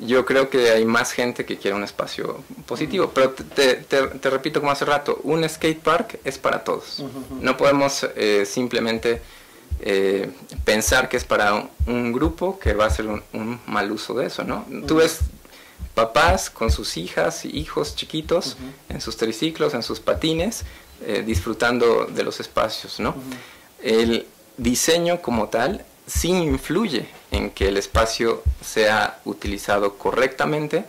[0.00, 3.12] yo creo que hay más gente que quiere un espacio positivo.
[3.14, 7.04] Pero te, te, repito como hace rato, un skate park es para todos.
[7.40, 8.04] No podemos
[8.44, 9.22] simplemente
[9.80, 10.30] eh,
[10.64, 14.44] pensar que es para un, grupo que va a hacer un, mal uso de eso,
[14.44, 14.64] ¿no?
[14.86, 15.20] Tú ves
[15.94, 18.56] papás con sus hijas y hijos chiquitos
[18.88, 20.64] en sus triciclos, en sus patines,
[21.04, 23.14] eh, disfrutando de los espacios, ¿no?
[23.82, 30.84] El diseño como tal sí influye en que el espacio sea utilizado correctamente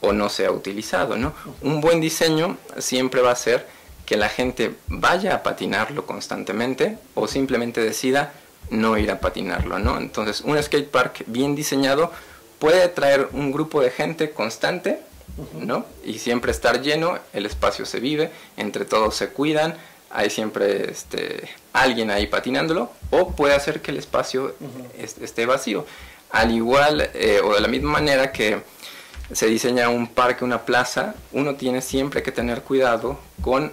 [0.00, 1.32] o no sea utilizado, ¿no?
[1.62, 3.66] Un buen diseño siempre va a ser
[4.08, 8.32] que la gente vaya a patinarlo constantemente o simplemente decida
[8.70, 9.98] no ir a patinarlo, ¿no?
[9.98, 12.10] Entonces, un skate park bien diseñado
[12.58, 15.00] puede traer un grupo de gente constante,
[15.52, 15.84] ¿no?
[16.06, 19.74] Y siempre estar lleno, el espacio se vive, entre todos se cuidan,
[20.08, 24.54] hay siempre este, alguien ahí patinándolo, o puede hacer que el espacio
[25.20, 25.84] esté vacío.
[26.30, 28.62] Al igual eh, o de la misma manera que
[29.32, 33.70] se diseña un parque, una plaza, uno tiene siempre que tener cuidado con,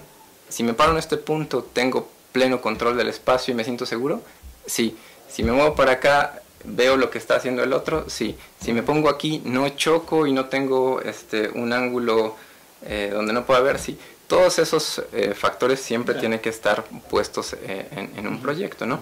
[0.55, 4.21] si me paro en este punto, tengo pleno control del espacio y me siento seguro,
[4.65, 4.95] sí.
[5.27, 8.37] Si me muevo para acá, veo lo que está haciendo el otro, sí.
[8.61, 12.37] Si me pongo aquí, no choco y no tengo este, un ángulo
[12.85, 13.99] eh, donde no pueda ver, sí.
[14.27, 18.99] Todos esos eh, factores siempre tienen que estar puestos eh, en, un proyecto, ¿no?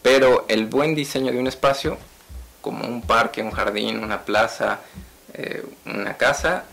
[0.00, 1.98] Pero el buen diseño de un espacio,
[2.60, 4.78] como un parque, un jardín, una plaza,
[5.86, 6.66] una casa,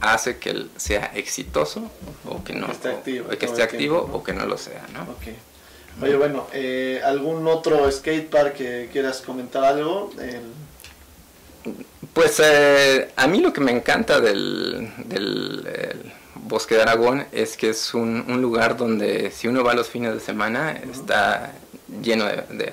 [0.00, 1.90] hace que sea exitoso
[2.26, 5.06] o que no esté activo, o, que esté activo o que no lo sea, ¿no?
[6.02, 10.10] Oye, bueno, eh, ¿algún otro skatepark que quieras comentar algo?
[12.14, 14.90] Pues eh, a mí lo que me encanta del,
[16.34, 20.20] Bosque de Aragón es que es un, lugar donde si uno va los fines de
[20.20, 21.52] semana está
[22.02, 22.72] lleno de,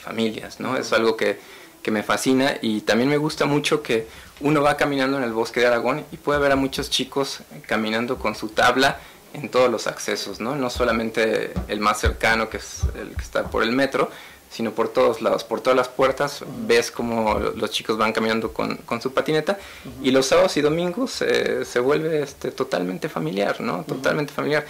[0.00, 0.76] familias, ¿no?
[0.76, 1.38] Es algo que,
[1.84, 4.08] que, me fascina y también me gusta mucho que
[4.40, 8.18] uno va caminando en el Bosque de Aragón y puede ver a muchos chicos caminando
[8.18, 8.98] con su tabla
[9.34, 10.56] en todos los accesos, ¿no?
[10.56, 14.10] No solamente el más cercano, que es el que está por el metro,
[14.54, 18.78] sino por todos lados, por todas las puertas, ves como los chicos van caminando con,
[19.02, 19.58] su patineta
[20.00, 23.82] y los sábados y domingos eh, se vuelve este, totalmente familiar, ¿no?
[23.82, 24.64] Totalmente familiar.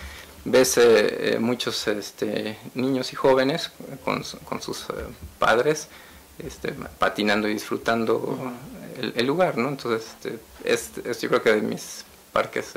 [0.46, 3.72] Ves eh, eh, muchos este, niños y jóvenes
[4.05, 4.87] con, sus
[5.38, 5.88] padres
[6.38, 8.53] este, patinando y disfrutando
[9.14, 9.68] el, lugar, ¿no?
[9.68, 12.75] Entonces, este, es, es, yo creo que de mis parques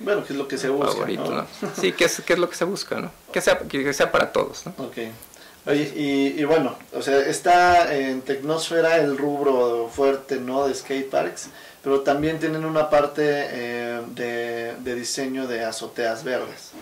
[0.00, 1.06] bueno, que es lo que se busca.
[1.06, 1.46] ¿no?
[1.80, 3.10] Sí, que es, es lo que se busca, ¿no?
[3.32, 4.74] Que sea, que sea para todos, ¿no?
[4.84, 4.98] Ok.
[5.66, 10.66] Oye, y, y, bueno, o sea, está en Tecnosfera el rubro fuerte, ¿no?
[10.66, 11.48] De skateparks,
[11.82, 16.72] pero también tienen una parte eh, de, de, diseño de azoteas verdes.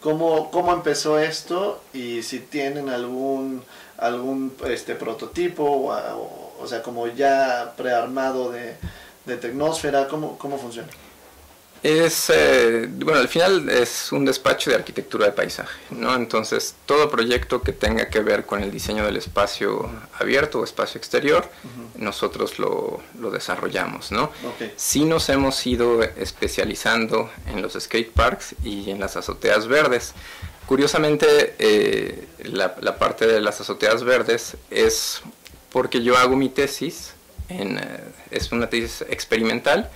[0.00, 1.82] ¿Cómo, ¿Cómo empezó esto?
[1.92, 3.64] Y si tienen algún,
[4.02, 8.76] algún este, prototipo, o, o, sea, como ya prearmado de,
[9.24, 10.88] de Tecnosfera, ¿cómo, ¿cómo funciona?
[11.82, 16.14] Es, eh, bueno, al final es un despacho de arquitectura de paisaje, ¿no?
[16.14, 20.98] Entonces, todo proyecto que tenga que ver con el diseño del espacio abierto o espacio
[20.98, 21.50] exterior,
[21.96, 24.30] nosotros lo, lo, desarrollamos, ¿no?
[24.76, 30.14] Sí nos hemos ido especializando en los skate parks y en las azoteas verdes.
[30.66, 35.22] Curiosamente, eh, la, la parte de las azoteas verdes es
[35.70, 37.14] porque yo hago mi tesis
[37.60, 39.90] eh, es una tesis experimental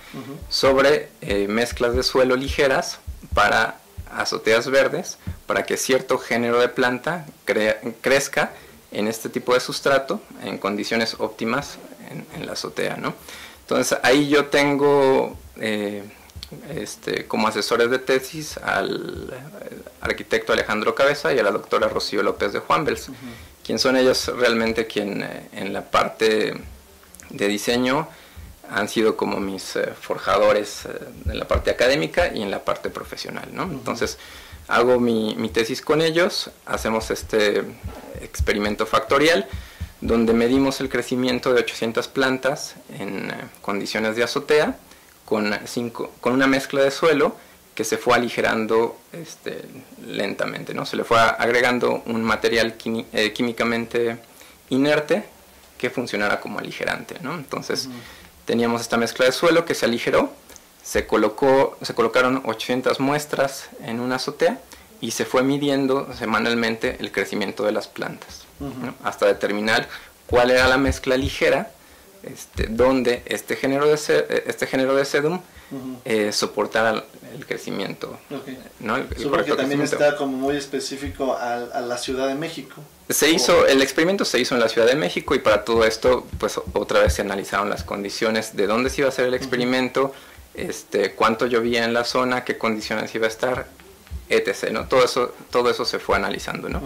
[0.49, 2.99] sobre eh, mezclas de suelo ligeras
[3.33, 3.79] para
[4.11, 8.51] azoteas verdes, para que cierto género de planta crezca
[8.91, 11.77] en este tipo de sustrato en condiciones óptimas
[12.35, 12.95] en, la azotea.
[12.97, 13.15] ¿no?
[13.61, 15.35] Entonces ahí yo tengo
[16.69, 19.33] este, como asesores de tesis al
[20.01, 23.09] arquitecto Alejandro Cabeza y a la doctora Rocío López de Juanvels,
[23.63, 26.53] quien son ellos realmente quien en la parte
[27.29, 28.07] de diseño
[28.69, 30.89] han sido como mis eh, forjadores eh,
[31.29, 33.63] en la parte académica y en la parte profesional, ¿no?
[33.63, 34.17] Entonces
[34.67, 37.63] hago mi, tesis con ellos, hacemos este
[38.21, 39.47] experimento factorial
[40.01, 44.77] donde medimos el crecimiento de 800 plantas en eh, condiciones de azotea
[45.27, 47.35] con, cinco, con una mezcla de suelo
[47.75, 49.65] que se fue aligerando este,
[50.07, 50.85] lentamente, ¿no?
[50.85, 54.17] Se le fue agregando un material químicamente
[54.69, 55.25] inerte
[55.77, 57.17] que funcionara como aligerante.
[57.21, 57.35] ¿no?
[57.35, 57.89] Entonces
[58.45, 60.31] teníamos esta mezcla de suelo que se aligeró,
[60.81, 64.59] se, colocó, se colocaron 800 muestras en una azotea
[65.01, 68.45] y se fue midiendo semanalmente el crecimiento de las plantas,
[69.03, 69.87] hasta determinar
[70.25, 71.71] cuál era la mezcla ligera
[72.23, 73.93] este, donde este género de,
[74.45, 75.41] este género de sedum
[76.05, 77.03] eh, soportara
[77.35, 78.17] el crecimiento.
[78.79, 78.95] ¿no?
[78.95, 82.75] El, que también está como muy específico a, la Ciudad de México.
[83.09, 86.25] Se hizo, el experimento se hizo en la Ciudad de México y para todo esto,
[86.39, 90.13] pues otra vez se analizaron las condiciones de dónde se iba a hacer el experimento,
[90.53, 93.67] este, cuánto llovía en la zona, qué condiciones iba a estar,
[94.29, 94.71] etc.
[94.71, 94.87] ¿no?
[94.87, 96.81] Todo eso, todo eso se fue analizando, ¿no?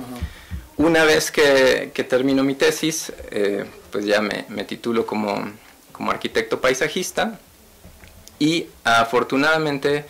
[0.82, 5.52] Una vez que, que termino mi tesis, eh, pues ya me, me titulo como,
[5.91, 7.39] como arquitecto paisajista
[8.39, 10.06] y afortunadamente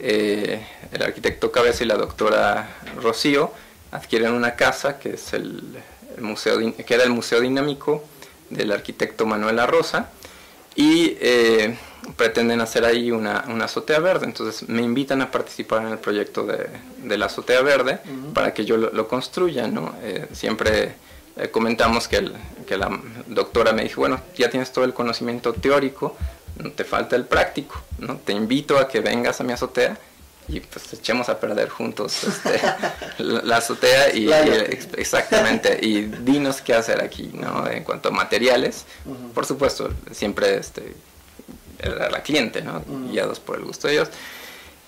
[0.00, 2.68] eh, el arquitecto Cabeza y la doctora
[3.00, 3.52] Rocío
[3.92, 5.62] adquieren una casa que es el,
[6.18, 8.02] museo era el museo dinámico
[8.50, 10.10] del arquitecto Manuel Arroza
[10.74, 11.76] eh,
[12.16, 14.26] pretenden hacer ahí una, una, azotea verde.
[14.26, 16.68] Entonces me invitan a participar en el proyecto de,
[17.02, 18.00] de la azotea verde
[18.34, 19.66] para que yo lo, construya.
[19.68, 19.94] ¿no?
[20.02, 20.94] Eh, siempre
[21.36, 22.30] eh, comentamos que,
[22.66, 26.16] que, la doctora me dijo, bueno, ya tienes todo el conocimiento teórico,
[26.62, 27.80] no te falta el práctico.
[27.98, 28.16] ¿no?
[28.16, 29.98] Te invito a que vengas a mi azotea
[30.48, 32.60] y pues echemos a perder juntos este,
[33.18, 34.30] la, azotea y,
[34.96, 38.86] exactamente y dinos qué hacer aquí no en cuanto a materiales
[39.34, 40.94] por supuesto siempre este
[41.78, 42.82] era la cliente, ¿no?
[43.10, 44.08] Guiados por el gusto de ellos.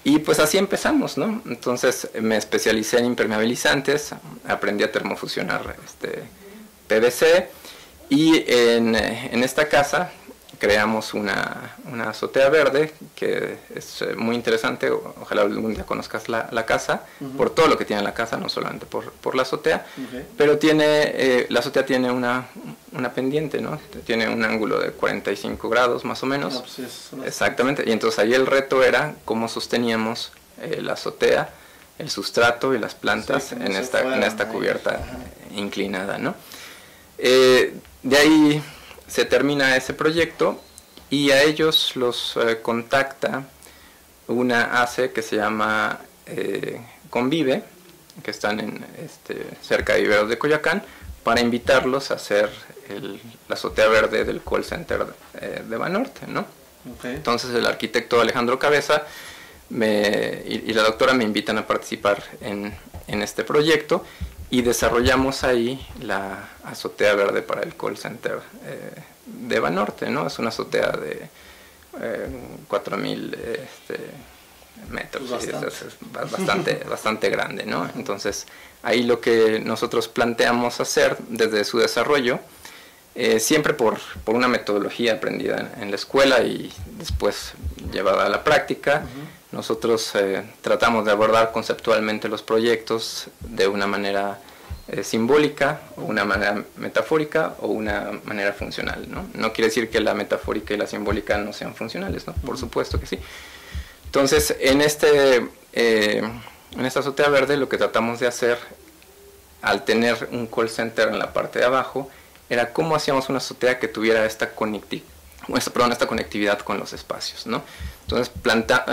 [0.02, 1.42] Y pues así empezamos, ¿no?
[1.46, 4.14] Entonces me especialicé en impermeabilizantes,
[4.48, 6.22] aprendí a termofusionar este,
[6.88, 7.50] PVC
[8.08, 10.10] y en, en esta casa
[10.60, 14.90] creamos una, una, azotea verde que es eh, muy interesante.
[14.90, 18.48] Ojalá algún día conozcas la, la casa, por todo lo que tiene la casa, no
[18.50, 19.86] solamente por, por la azotea.
[20.36, 22.46] Pero tiene, eh, la azotea tiene una,
[22.92, 23.80] una, pendiente, ¿no?
[24.04, 26.62] Tiene un ángulo de 45 grados más o menos.
[26.76, 27.82] Pues Exactamente.
[27.86, 31.54] Y entonces ahí el reto era cómo sosteníamos eh, la azotea,
[31.98, 35.00] el sustrato y las plantas en, esta, en esta cubierta
[35.56, 36.34] inclinada, ¿no?
[38.02, 38.62] de ahí
[39.10, 40.60] se termina ese proyecto
[41.10, 43.44] y a ellos los eh, contacta
[44.28, 47.64] una ACE que se llama eh, Convive,
[48.22, 50.84] que están en, este, cerca de Iberos de Coyacán,
[51.24, 52.50] para invitarlos a hacer
[53.48, 55.06] la azotea verde del call center
[55.40, 56.26] eh, de Banorte.
[56.28, 56.46] ¿no?
[57.02, 59.02] Entonces el arquitecto Alejandro Cabeza
[59.70, 62.72] y, la doctora me invitan a participar en,
[63.06, 64.04] en este proyecto
[64.50, 70.26] y desarrollamos ahí la azotea verde para el call center eh, de Banorte, ¿no?
[70.26, 71.28] Es una azotea de
[72.00, 72.28] eh,
[72.68, 74.00] 4.000 este,
[74.90, 75.68] metros, bastante.
[75.68, 77.88] Es, bastante, bastante grande, ¿no?
[77.94, 78.46] Entonces,
[78.82, 82.40] ahí lo que nosotros planteamos hacer desde su desarrollo,
[83.14, 87.52] eh, siempre por, por, una metodología aprendida en, la escuela y después
[87.92, 89.04] llevada a la práctica,
[89.52, 94.38] nosotros eh, tratamos de abordar conceptualmente los proyectos de una manera
[94.88, 99.06] eh, simbólica, o una manera metafórica o una manera funcional.
[99.08, 99.28] ¿no?
[99.34, 102.34] no quiere decir que la metafórica y la simbólica no sean funcionales, ¿no?
[102.34, 103.18] por supuesto que sí.
[104.06, 106.22] Entonces, en, este, eh,
[106.72, 108.58] en esta azotea verde lo que tratamos de hacer
[109.62, 112.10] al tener un call center en la parte de abajo
[112.48, 114.54] era cómo hacíamos una azotea que tuviera esta
[115.56, 117.46] conectividad perdón, esta conectividad con los espacios.
[117.46, 117.62] ¿no?
[118.02, 118.32] Entonces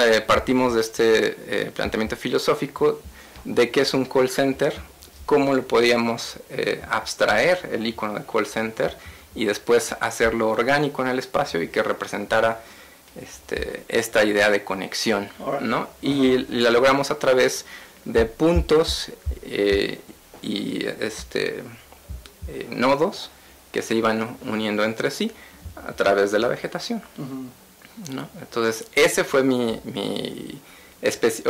[0.01, 3.01] eh, partimos de este eh, planteamiento filosófico
[3.43, 4.73] de qué es un call center,
[5.25, 8.97] cómo lo podíamos eh, abstraer el icono de call center
[9.35, 12.61] y después hacerlo orgánico en el espacio y que representara
[13.21, 15.29] este, esta idea de conexión.
[15.61, 15.87] ¿no?
[16.01, 17.65] Y, la logramos a través
[18.05, 19.11] de puntos
[20.41, 21.63] y este,
[22.69, 23.29] nodos
[23.71, 25.31] que se iban uniendo entre sí
[25.87, 27.01] a través de la vegetación.
[28.11, 28.29] ¿no?
[28.39, 30.61] Entonces, ese fue mi, mi,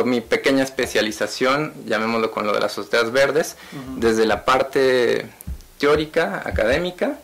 [0.06, 3.56] mi, pequeña especialización, llamémoslo con lo de las sociedades verdes,
[3.98, 5.30] desde la parte
[5.78, 7.20] teórica, académica,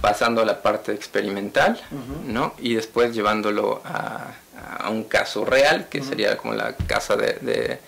[0.00, 1.80] pasando a la parte experimental,
[2.26, 2.54] ¿no?
[2.58, 4.34] y después llevándolo a,
[4.78, 7.78] a un caso real, que sería como la casa de, de,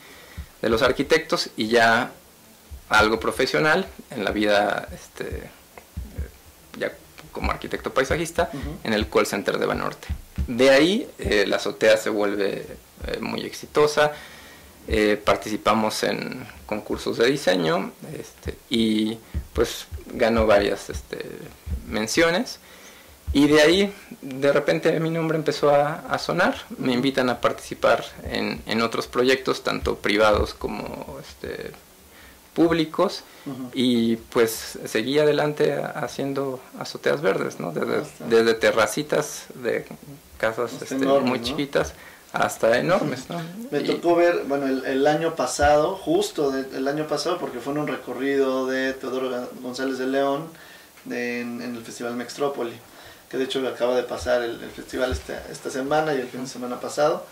[0.62, 2.12] de, los arquitectos, y ya
[2.88, 5.50] algo profesional en la vida este,
[6.79, 6.92] ya
[7.34, 8.50] como arquitecto paisajista
[8.82, 10.08] en el call center de Banorte.
[10.46, 12.66] De ahí eh, la azotea se vuelve
[13.06, 14.12] eh, muy exitosa,
[14.86, 19.18] eh, participamos en concursos de diseño este, y
[19.52, 21.18] pues ganó varias este,
[21.86, 22.60] menciones.
[23.32, 23.92] Y de ahí,
[24.22, 26.54] de repente, mi nombre empezó a, sonar.
[26.78, 31.72] Me invitan a participar en, en, otros proyectos, tanto privados como este,
[32.54, 33.24] públicos
[33.74, 37.72] y pues seguí adelante haciendo azoteas verdes, ¿no?
[37.72, 39.84] Desde, terracitas de
[40.38, 41.92] casas este, muy chiquitas
[42.32, 43.40] hasta enormes, ¿no?
[43.70, 47.86] Me tocó ver, bueno, el, año pasado, justo el año pasado, porque fue en un
[47.86, 50.48] recorrido de Teodoro González de León
[51.10, 52.74] en, el Festival Mextrópoli,
[53.30, 56.48] que de hecho acaba de pasar el, festival este, esta semana y el fin de
[56.48, 57.24] semana pasado.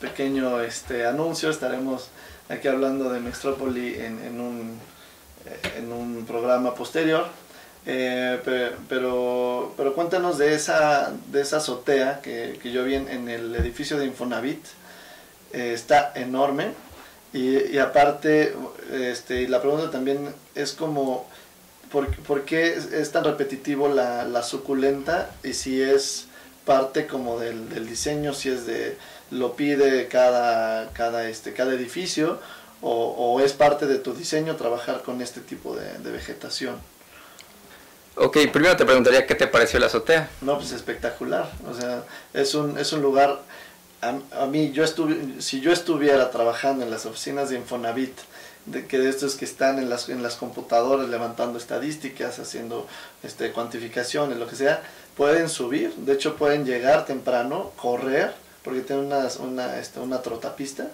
[0.00, 2.10] pequeño este anuncio, estaremos
[2.48, 4.78] aquí hablando de Mextrópoli en, en, un,
[5.46, 7.26] eh, en un programa posterior.
[7.88, 8.40] Eh,
[8.88, 13.96] pero, pero cuéntanos de esa, de esa azotea que, que yo vi en, el edificio
[13.98, 14.64] de Infonavit.
[15.52, 16.72] Eh, está enorme.
[17.32, 18.54] Y, y, aparte,
[18.92, 21.28] este, la pregunta también es como,
[21.92, 25.30] ¿por, ¿por qué es, tan repetitivo la, la, suculenta?
[25.44, 26.25] Y si es
[26.66, 28.98] parte como del, del diseño, si es de
[29.30, 32.38] lo pide cada, cada, este, cada edificio
[32.82, 36.76] o, es parte de tu diseño trabajar con este tipo de, vegetación?
[38.14, 40.30] Ok, primero te preguntaría qué te pareció la azotea.
[40.40, 41.50] No, pues espectacular.
[41.68, 43.40] O sea, es un, es un lugar.
[44.02, 48.16] A, mí, yo estuve, si yo estuviera trabajando en las oficinas de Infonavit,
[48.66, 52.86] de que de estos que están en las, en las computadoras levantando estadísticas, haciendo
[53.22, 54.82] este, cuantificaciones, lo que sea,
[55.16, 55.94] pueden subir.
[55.94, 60.88] De hecho, pueden llegar temprano, correr, porque tienen una, una, este, una trotapista,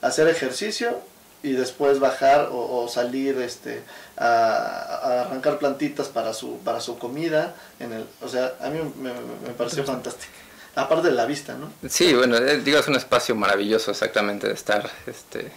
[0.00, 0.98] hacer ejercicio
[1.44, 3.82] y después bajar o, salir este
[4.16, 9.12] a, arrancar plantitas para su para su comida en el o sea a mí me,
[9.12, 10.32] me pareció fantástico
[10.76, 14.54] aparte de la vista no sí bueno eh, digo es un espacio maravilloso exactamente de
[14.54, 15.50] estar este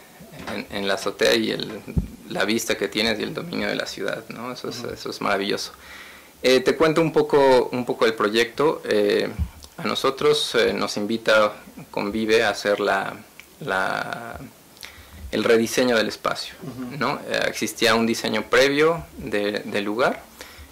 [0.72, 1.82] en, la azotea y el,
[2.30, 5.22] la vista que tienes y el dominio de la ciudad no eso es, eso es
[5.22, 5.72] maravilloso.
[6.44, 8.82] Eh, te cuento un poco un poco el proyecto.
[8.86, 9.30] Eh,
[9.78, 11.54] a nosotros nos invita
[11.92, 13.18] convive a hacer la,
[13.60, 14.40] la
[15.36, 16.56] el rediseño del espacio.
[16.98, 17.20] ¿no?
[17.28, 20.24] Eh, existía un diseño previo del lugar,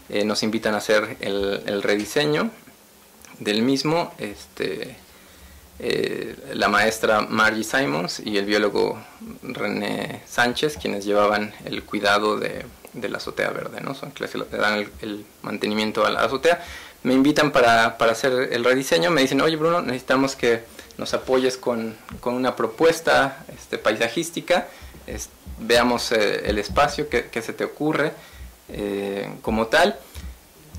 [0.10, 2.50] eh, nos invitan a hacer el, rediseño
[3.40, 4.96] del mismo, este,
[5.80, 9.02] eh, la maestra Margie Simons y el biólogo
[9.42, 13.96] René Sánchez, quienes llevaban el cuidado de, la azotea verde, ¿no?
[13.96, 16.64] son quienes le dan el, mantenimiento a la azotea.
[17.02, 20.64] Me invitan para, hacer el rediseño, me dicen, oye Bruno, necesitamos que
[20.98, 24.68] nos apoyes con, una propuesta este, paisajística,
[25.58, 28.14] veamos eh, el espacio, qué, se te ocurre
[28.70, 29.98] eh, como tal.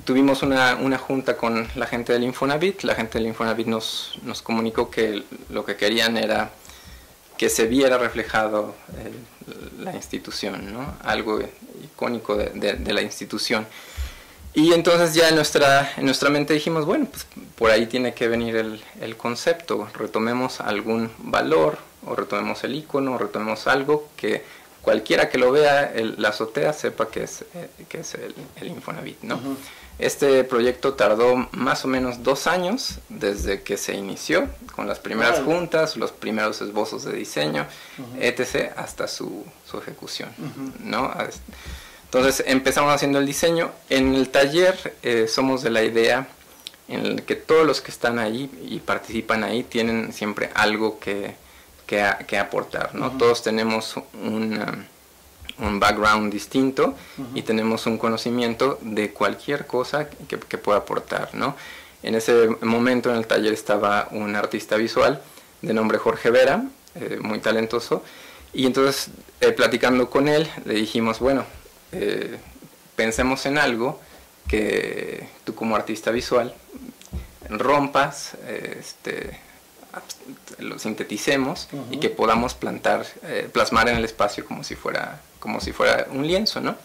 [0.05, 4.91] Tuvimos una, junta con la gente del Infonavit, la gente del Infonavit nos, nos comunicó
[4.91, 6.51] que lo que querían era
[7.39, 9.13] que se viera reflejado eh,
[9.81, 10.95] la institución, ¿no?
[11.03, 11.41] algo
[11.83, 13.67] icónico de la institución.
[14.57, 17.27] Y entonces ya en nuestra, en nuestra mente dijimos, bueno, pues
[17.57, 23.15] por ahí tiene que venir el, el concepto, retomemos algún valor, o retomemos el icono,
[23.15, 24.45] o retomemos algo que
[24.81, 29.23] cualquiera que lo vea, la azotea, sepa que es, eh, que es el, el, Infonavit,
[29.23, 29.41] ¿no?
[29.99, 35.41] Este proyecto tardó más o menos dos años desde que se inició, con las primeras
[35.41, 37.67] juntas, los primeros esbozos de diseño,
[38.19, 40.31] etc., hasta su, su ejecución,
[40.81, 41.13] ¿no?
[42.05, 43.73] Entonces empezamos haciendo el diseño.
[43.89, 46.29] En el taller eh, somos de la idea
[46.89, 51.35] en el que todos los que están ahí y participan ahí tienen siempre algo que,
[51.87, 52.95] que, aportar.
[52.95, 53.17] ¿no?
[53.17, 53.95] Todos tenemos
[55.75, 56.95] un background distinto
[57.35, 61.35] y tenemos un conocimiento de cualquier cosa que, que, pueda aportar.
[61.35, 61.57] ¿no?
[62.03, 65.21] En ese momento en el taller estaba un artista visual
[65.63, 66.65] de nombre Jorge Vera,
[66.95, 68.05] eh, muy talentoso,
[68.53, 69.09] y entonces
[69.41, 71.45] eh, platicando con él le dijimos, bueno,
[71.93, 72.39] eh,
[72.95, 74.01] pensemos en algo
[74.49, 76.55] que tú como artista visual
[77.49, 78.37] rompas,
[78.79, 79.41] este,
[80.59, 85.61] lo sinteticemos y que podamos plantar, eh, plasmar en el espacio como si fuera, como
[85.61, 86.77] si fuera un lienzo, ¿no?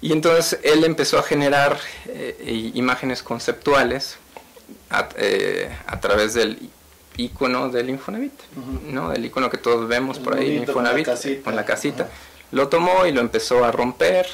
[0.00, 4.16] Y entonces él empezó a generar eh, imágenes conceptuales
[4.88, 5.08] a,
[6.00, 6.70] través del
[7.16, 8.32] icono del Infonavit,
[8.86, 9.10] ¿no?
[9.10, 12.08] Del icono que todos vemos por ahí, Infonavit, con la casita
[12.52, 14.26] lo tomó y lo empezó a romper,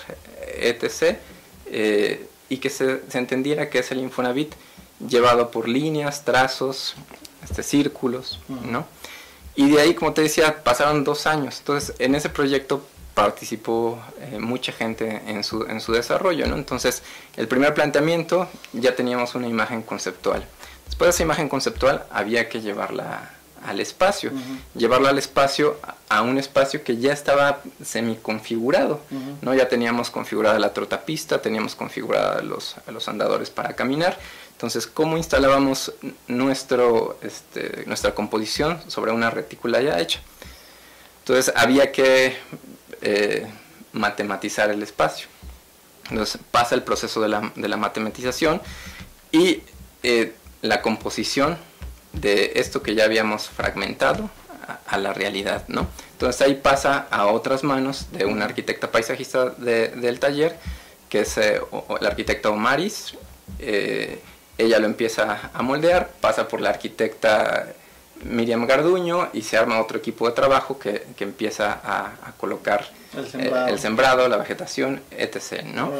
[0.59, 1.16] etc.
[1.66, 4.55] Eh, y que se, entendiera que es el Infonavit
[5.07, 6.95] llevado por líneas, trazos,
[7.49, 8.86] este, círculos, ¿no?
[9.55, 11.59] Y de ahí, como te decía, pasaron dos años.
[11.59, 16.57] Entonces, en ese proyecto participó eh, mucha gente en su, en su desarrollo, ¿no?
[16.57, 17.03] Entonces,
[17.36, 20.44] el primer planteamiento ya teníamos una imagen conceptual.
[20.84, 23.30] Después de esa imagen conceptual había que llevarla
[23.64, 24.30] al espacio,
[24.74, 25.78] llevarlo al espacio,
[26.09, 29.01] a un espacio que ya estaba semi configurado,
[29.40, 29.55] ¿no?
[29.55, 34.18] Ya teníamos configurada la trotapista, teníamos configurada los, los andadores para caminar,
[34.57, 35.92] entonces, ¿cómo instalábamos
[36.28, 40.20] nuestro, este, nuestra composición sobre una retícula ya hecha?
[41.18, 42.34] Entonces, había que
[43.02, 43.46] eh,
[43.92, 45.26] matematizar el espacio.
[46.09, 48.62] Entonces, pasa el proceso de la, de la matematización
[49.30, 49.61] y
[50.02, 50.32] eh,
[50.62, 51.59] la composición
[52.14, 54.30] de esto que ya habíamos fragmentado
[54.86, 55.86] a, la realidad, ¿no?
[56.12, 60.57] Entonces ahí pasa a otras manos de una arquitecta paisajista del taller,
[61.11, 61.61] que es eh,
[62.00, 63.12] la arquitecta Omaris.
[64.59, 67.68] Eh, ella lo empieza a moldear, pasa por la arquitecta
[68.22, 74.28] Miriam Garduño y se arma otro equipo de trabajo que, empieza a, colocar el sembrado.
[74.28, 75.62] la vegetación, etc.
[75.64, 75.90] ¿no?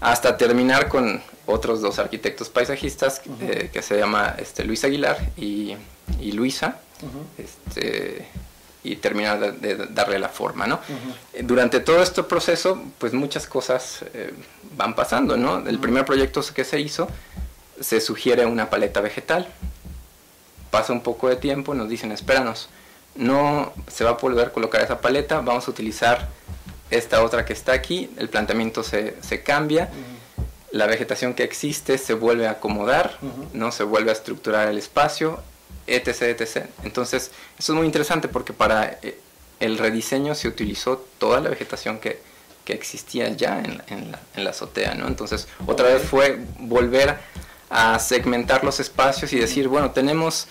[0.00, 5.76] hasta terminar con otros dos arquitectos paisajistas eh, que se llama este, Luis Aguilar y,
[6.32, 6.78] Luisa,
[7.38, 8.26] este,
[8.82, 10.80] y terminar de, darle la forma, ¿no?
[11.42, 14.32] Durante todo este proceso, pues muchas cosas eh,
[14.76, 15.66] van pasando, ¿no?
[15.66, 17.08] El primer proyecto que se hizo,
[17.80, 19.48] se sugiere una paleta vegetal,
[20.70, 22.68] pasa un poco de tiempo, nos dicen, espéranos,
[23.14, 26.28] no se va a poder colocar esa paleta, vamos a utilizar
[26.90, 29.90] esta otra que está aquí, el planteamiento se, se cambia
[30.74, 33.16] la vegetación que existe se vuelve a acomodar,
[33.52, 33.70] ¿no?
[33.70, 35.40] Se vuelve a estructurar el espacio,
[35.86, 36.66] etc, etc.
[36.82, 39.16] Entonces, eso es muy interesante porque para eh,
[39.60, 42.20] el rediseño se utilizó toda la vegetación que,
[42.64, 45.06] que existía ya en, en, la, en, la, azotea, ¿no?
[45.06, 47.18] Entonces, otra vez fue volver
[47.74, 50.46] a segmentar los espacios y decir, bueno, tenemos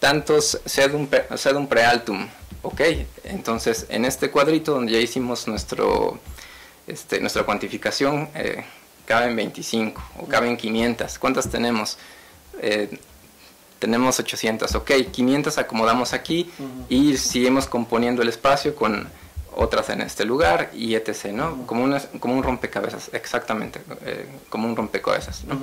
[0.00, 1.06] tantos sedum,
[1.36, 2.26] sedum prealtum,
[2.62, 2.80] ok,
[3.22, 6.18] entonces en este cuadrito donde ya hicimos nuestro,
[6.88, 8.64] este, nuestra cuantificación, eh,
[9.06, 11.96] caben 25 o caben 500, ¿cuántas tenemos?
[12.60, 12.98] Eh,
[13.78, 16.50] tenemos 800, ok, 500 acomodamos aquí
[16.88, 19.06] y seguimos componiendo el espacio con
[19.56, 21.66] otras en este lugar y etc., ¿no?
[21.66, 25.58] como, una, como un rompecabezas, exactamente, eh, como un rompecabezas, ¿no?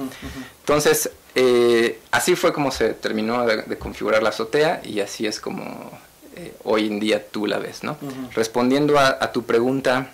[0.60, 5.92] Entonces, eh, así fue como se terminó de, configurar la azotea y así es como
[6.36, 7.98] eh, hoy en día tú la ves, ¿no?
[8.34, 10.12] Respondiendo a, a, tu pregunta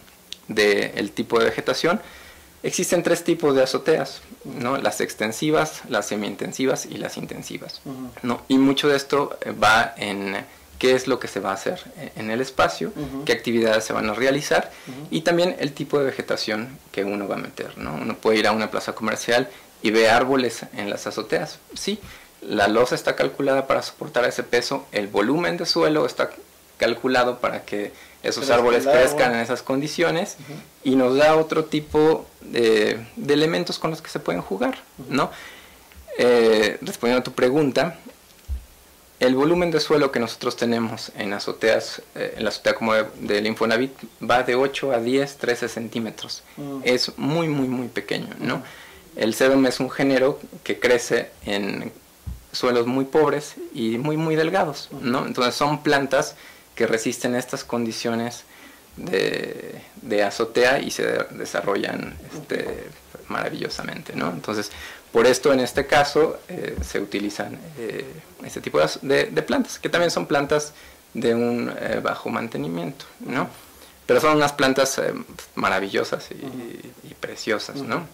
[0.48, 2.02] del tipo de vegetación,
[2.64, 4.78] existen tres tipos de azoteas, ¿no?
[4.78, 7.82] Las extensivas, las semi-intensivas y las intensivas,
[8.24, 8.42] ¿no?
[8.48, 10.36] Y mucho de esto va en
[10.80, 11.82] qué es lo que se va a hacer
[12.16, 12.92] en el espacio,
[13.26, 14.72] qué actividades se van a realizar
[15.10, 17.78] y también el tipo de vegetación que uno va a meter.
[17.78, 17.96] ¿no?
[17.96, 19.50] Uno puede ir a una plaza comercial
[19.82, 21.60] y ve árboles en las azoteas.
[21.74, 22.00] Sí,
[22.42, 26.30] la losa está calculada para soportar ese peso, el volumen de suelo está
[26.78, 27.92] calculado para que
[28.24, 30.38] esos árboles crezcan en esas condiciones
[30.84, 34.78] y nos da otro tipo de, elementos con los que se pueden jugar.
[35.10, 35.32] ¿no?
[36.18, 37.98] Eh, respondiendo a tu pregunta,
[39.20, 43.48] el volumen de suelo que nosotros tenemos en azoteas, eh, en la azotea como del
[43.48, 46.44] Infonavit, va de 8 a 10, 13 centímetros.
[46.58, 46.82] Mm.
[46.84, 48.64] Es muy, muy, muy pequeño, ¿no?
[49.16, 51.92] El sedum es un género que crece en
[52.52, 55.26] suelos muy pobres y muy, muy delgados, ¿no?
[55.26, 56.36] Entonces son plantas
[56.76, 58.44] que resisten estas condiciones
[58.96, 62.90] de, de azotea y se desarrollan este,
[63.28, 64.30] maravillosamente, ¿no?
[64.30, 64.72] Entonces,
[65.18, 68.06] por esto, en este caso, eh, se utilizan eh,
[68.46, 70.74] este tipo de, plantas, que también son plantas
[71.16, 73.50] de un eh, bajo mantenimiento, ¿no?
[74.06, 75.02] Pero son unas plantas
[75.56, 78.06] maravillosas y, preciosas, ¿no?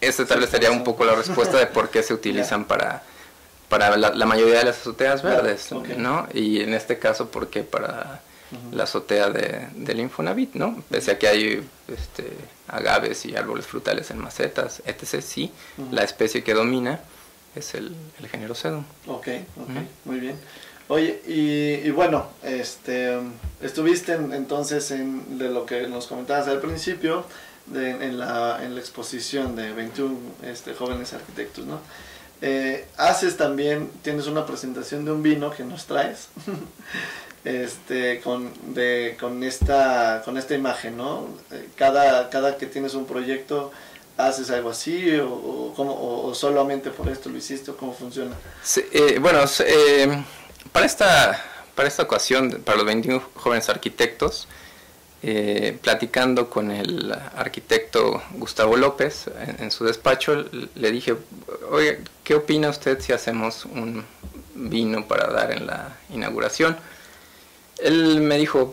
[0.00, 3.02] Esta tal vez sería un poco la respuesta de por qué se utilizan para,
[3.68, 6.28] para la, mayoría de las azoteas verdes, ¿no?
[6.32, 8.20] Y en este caso, ¿por qué para
[8.70, 10.82] la azotea de, del Infonavit, ¿no?
[10.90, 12.30] Pese a que hay este,
[12.68, 15.22] agaves y árboles frutales en macetas, etc.
[15.22, 15.52] Sí,
[15.90, 17.00] la especie que domina
[17.54, 18.84] es el, el género sedum.
[19.06, 19.70] Ok, ok,
[20.04, 20.36] muy bien.
[20.88, 23.18] Oye, y, bueno, este,
[23.62, 27.24] estuviste entonces en de lo que nos comentabas al principio,
[27.66, 31.80] de, en, la, en la exposición de 21 este, jóvenes arquitectos, ¿no?
[32.42, 36.28] Eh, haces también, tienes una presentación de un vino que nos traes.
[37.44, 43.04] este con de con esta con esta imagen no eh, cada cada que tienes un
[43.04, 43.72] proyecto
[44.16, 48.36] haces algo así o, o, solamente por esto lo hiciste o cómo funciona.
[48.92, 50.22] Eh, bueno eh,
[50.70, 54.46] para esta para esta ocasión para los 21 jóvenes arquitectos
[55.82, 59.26] platicando con el arquitecto Gustavo López
[59.60, 61.14] en, su despacho le dije
[61.70, 64.04] oye qué opina usted si hacemos un
[64.54, 66.76] vino para dar en la inauguración
[67.84, 68.72] él me dijo,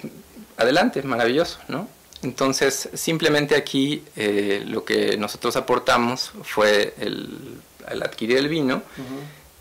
[0.57, 1.88] adelante, maravilloso, ¿no?
[2.22, 8.84] Entonces, simplemente aquí eh, lo que nosotros aportamos fue el, adquirir el vino,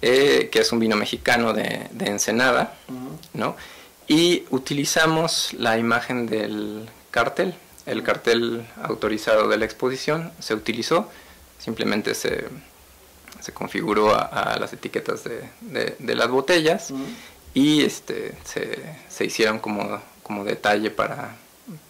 [0.03, 2.75] eh, que es un vino mexicano de, Ensenada,
[3.33, 3.57] ¿no?
[4.09, 7.55] Y utilizamos la imagen del cartel,
[7.87, 11.09] el cartel autorizado de la exposición se utilizó,
[11.59, 12.45] simplemente se,
[13.41, 16.93] se configuró a, las etiquetas de, de, las botellas
[17.55, 18.79] y este, se,
[19.09, 21.37] se hicieron como, como detalle para,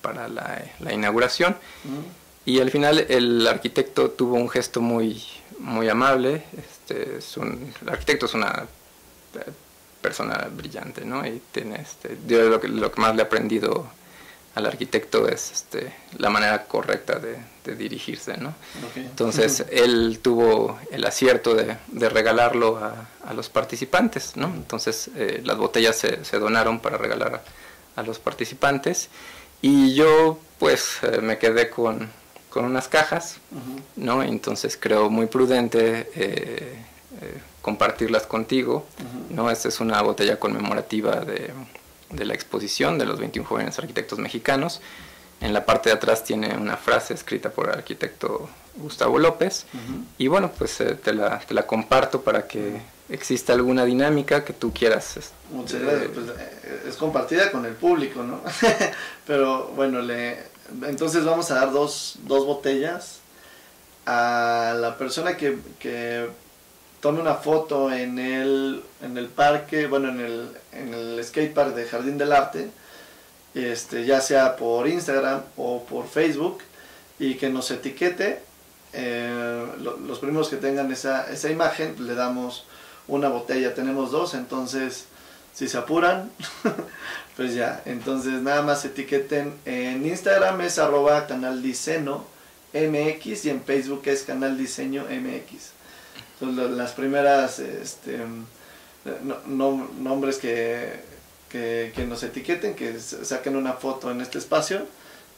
[0.00, 1.56] para la, la inauguración.
[2.44, 5.22] Y al final el arquitecto tuvo un gesto muy,
[5.58, 6.44] muy amable.
[6.56, 8.66] Este, es un, el arquitecto es una
[10.00, 11.26] persona brillante, ¿no?
[11.26, 13.90] Y tiene, este, yo lo que, lo que más le he aprendido
[14.58, 17.38] al arquitecto es este, la manera correcta de,
[17.76, 18.54] dirigirse, ¿no?
[18.96, 21.76] Entonces él tuvo el acierto de,
[22.08, 24.46] regalarlo a, los participantes, ¿no?
[24.46, 27.42] Entonces eh, las botellas se, donaron para regalar
[27.94, 29.10] a, los participantes
[29.60, 32.10] y yo pues eh, me quedé con,
[32.54, 33.36] unas cajas,
[33.94, 34.22] ¿no?
[34.22, 36.74] Entonces creo muy prudente eh,
[37.62, 38.86] compartirlas contigo,
[39.30, 39.50] ¿no?
[39.50, 41.52] Esta es una botella conmemorativa de
[42.10, 44.80] de la exposición de los 21 jóvenes arquitectos mexicanos.
[45.40, 49.66] En la parte de atrás tiene una frase escrita por el arquitecto Gustavo López.
[50.16, 54.52] Y bueno, pues eh, te, la, te, la, comparto para que exista alguna dinámica que
[54.52, 55.16] tú quieras.
[55.16, 56.10] Este, Muchas gracias.
[56.12, 58.40] Pues, eh, es compartida con el público, ¿no?
[59.26, 60.38] Pero bueno, le,
[60.86, 63.20] entonces vamos a dar dos, dos botellas
[64.06, 66.28] a la persona que, que
[67.00, 71.86] tome una foto en el, en el parque, bueno, en el, en el skatepark de
[71.86, 72.70] Jardín del Arte,
[73.54, 76.58] este, ya sea por Instagram o por Facebook,
[77.18, 78.40] y que nos etiquete.
[78.92, 82.64] Eh, los primeros que tengan esa, esa imagen, le damos
[83.06, 85.06] una botella, tenemos dos, entonces
[85.54, 86.30] si se apuran,
[87.36, 92.24] pues ya, entonces nada más etiqueten en Instagram es arroba canal diseño
[92.72, 95.77] MX y en Facebook es canal diseño MX.
[96.40, 98.18] Entonces las primeras este,
[99.46, 101.00] nombres que,
[101.48, 104.86] que, que, nos etiqueten, que saquen una foto en este espacio,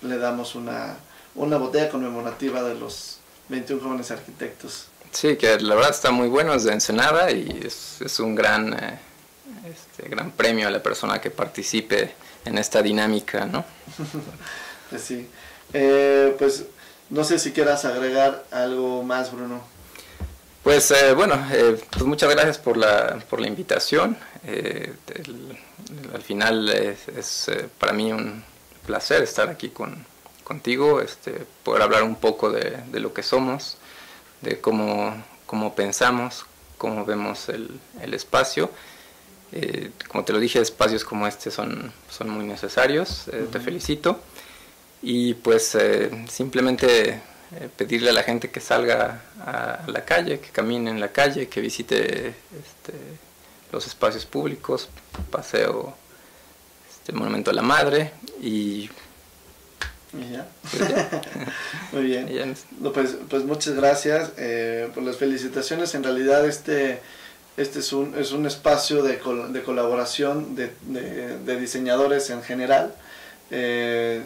[0.02, 0.96] le damos una,
[1.34, 4.86] una botella conmemorativa de los 21 jóvenes arquitectos.
[5.10, 8.72] Sí, que la verdad está muy bueno, es de Ensenada y es, es un gran,
[8.72, 8.98] eh,
[9.68, 13.64] este, gran premio a la persona que participe en esta dinámica, ¿no?
[14.90, 15.28] pues sí.
[15.72, 16.64] Eh, pues
[17.10, 19.62] no sé si quieras agregar algo más, Bruno.
[20.62, 24.16] Pues eh, bueno, eh, pues muchas gracias por la, por la invitación.
[26.14, 28.44] al final es, es para mí un
[28.86, 30.04] placer estar aquí con,
[30.44, 33.76] contigo, este, poder hablar un poco de, de lo que somos,
[34.40, 35.14] de cómo,
[35.46, 36.44] cómo pensamos,
[36.76, 38.70] cómo vemos el, el espacio.
[39.52, 44.20] Eh, como te lo dije, espacios como este son, son muy necesarios, eh, te felicito.
[45.02, 45.76] Y pues
[47.56, 51.48] eh, pedirle a la gente que salga a, la calle, que camine en la calle,
[51.48, 52.94] que visite este,
[53.72, 54.88] los espacios públicos,
[55.30, 55.94] paseo
[56.88, 58.90] este, Monumento a la Madre y
[61.92, 62.56] Muy bien.
[62.92, 65.94] pues, pues muchas gracias eh, por las felicitaciones.
[65.94, 67.00] En realidad este,
[67.56, 69.20] este es, un, es un espacio de,
[69.50, 72.94] de colaboración de, de, diseñadores en general.
[73.50, 74.22] Eh,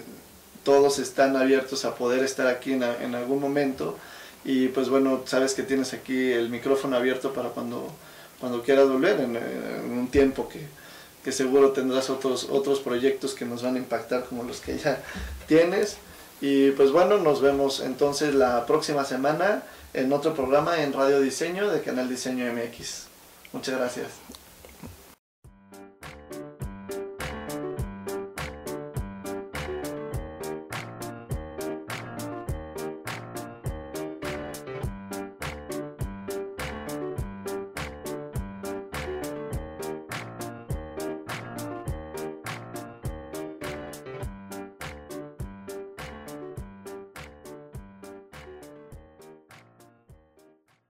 [0.64, 2.82] todos están abiertos a poder estar aquí en,
[3.14, 3.96] algún momento.
[4.44, 7.88] Y pues bueno, sabes que tienes aquí el micrófono abierto para cuando,
[8.40, 10.66] cuando quieras volver en, en un tiempo que,
[11.24, 15.02] que seguro tendrás otros, otros proyectos que nos van a impactar como los que ya
[15.48, 15.96] tienes.
[16.40, 19.62] Y pues bueno, nos vemos entonces la próxima semana
[19.94, 23.04] en otro programa en Radio Diseño de Canal Diseño MX.
[23.52, 24.08] Muchas gracias.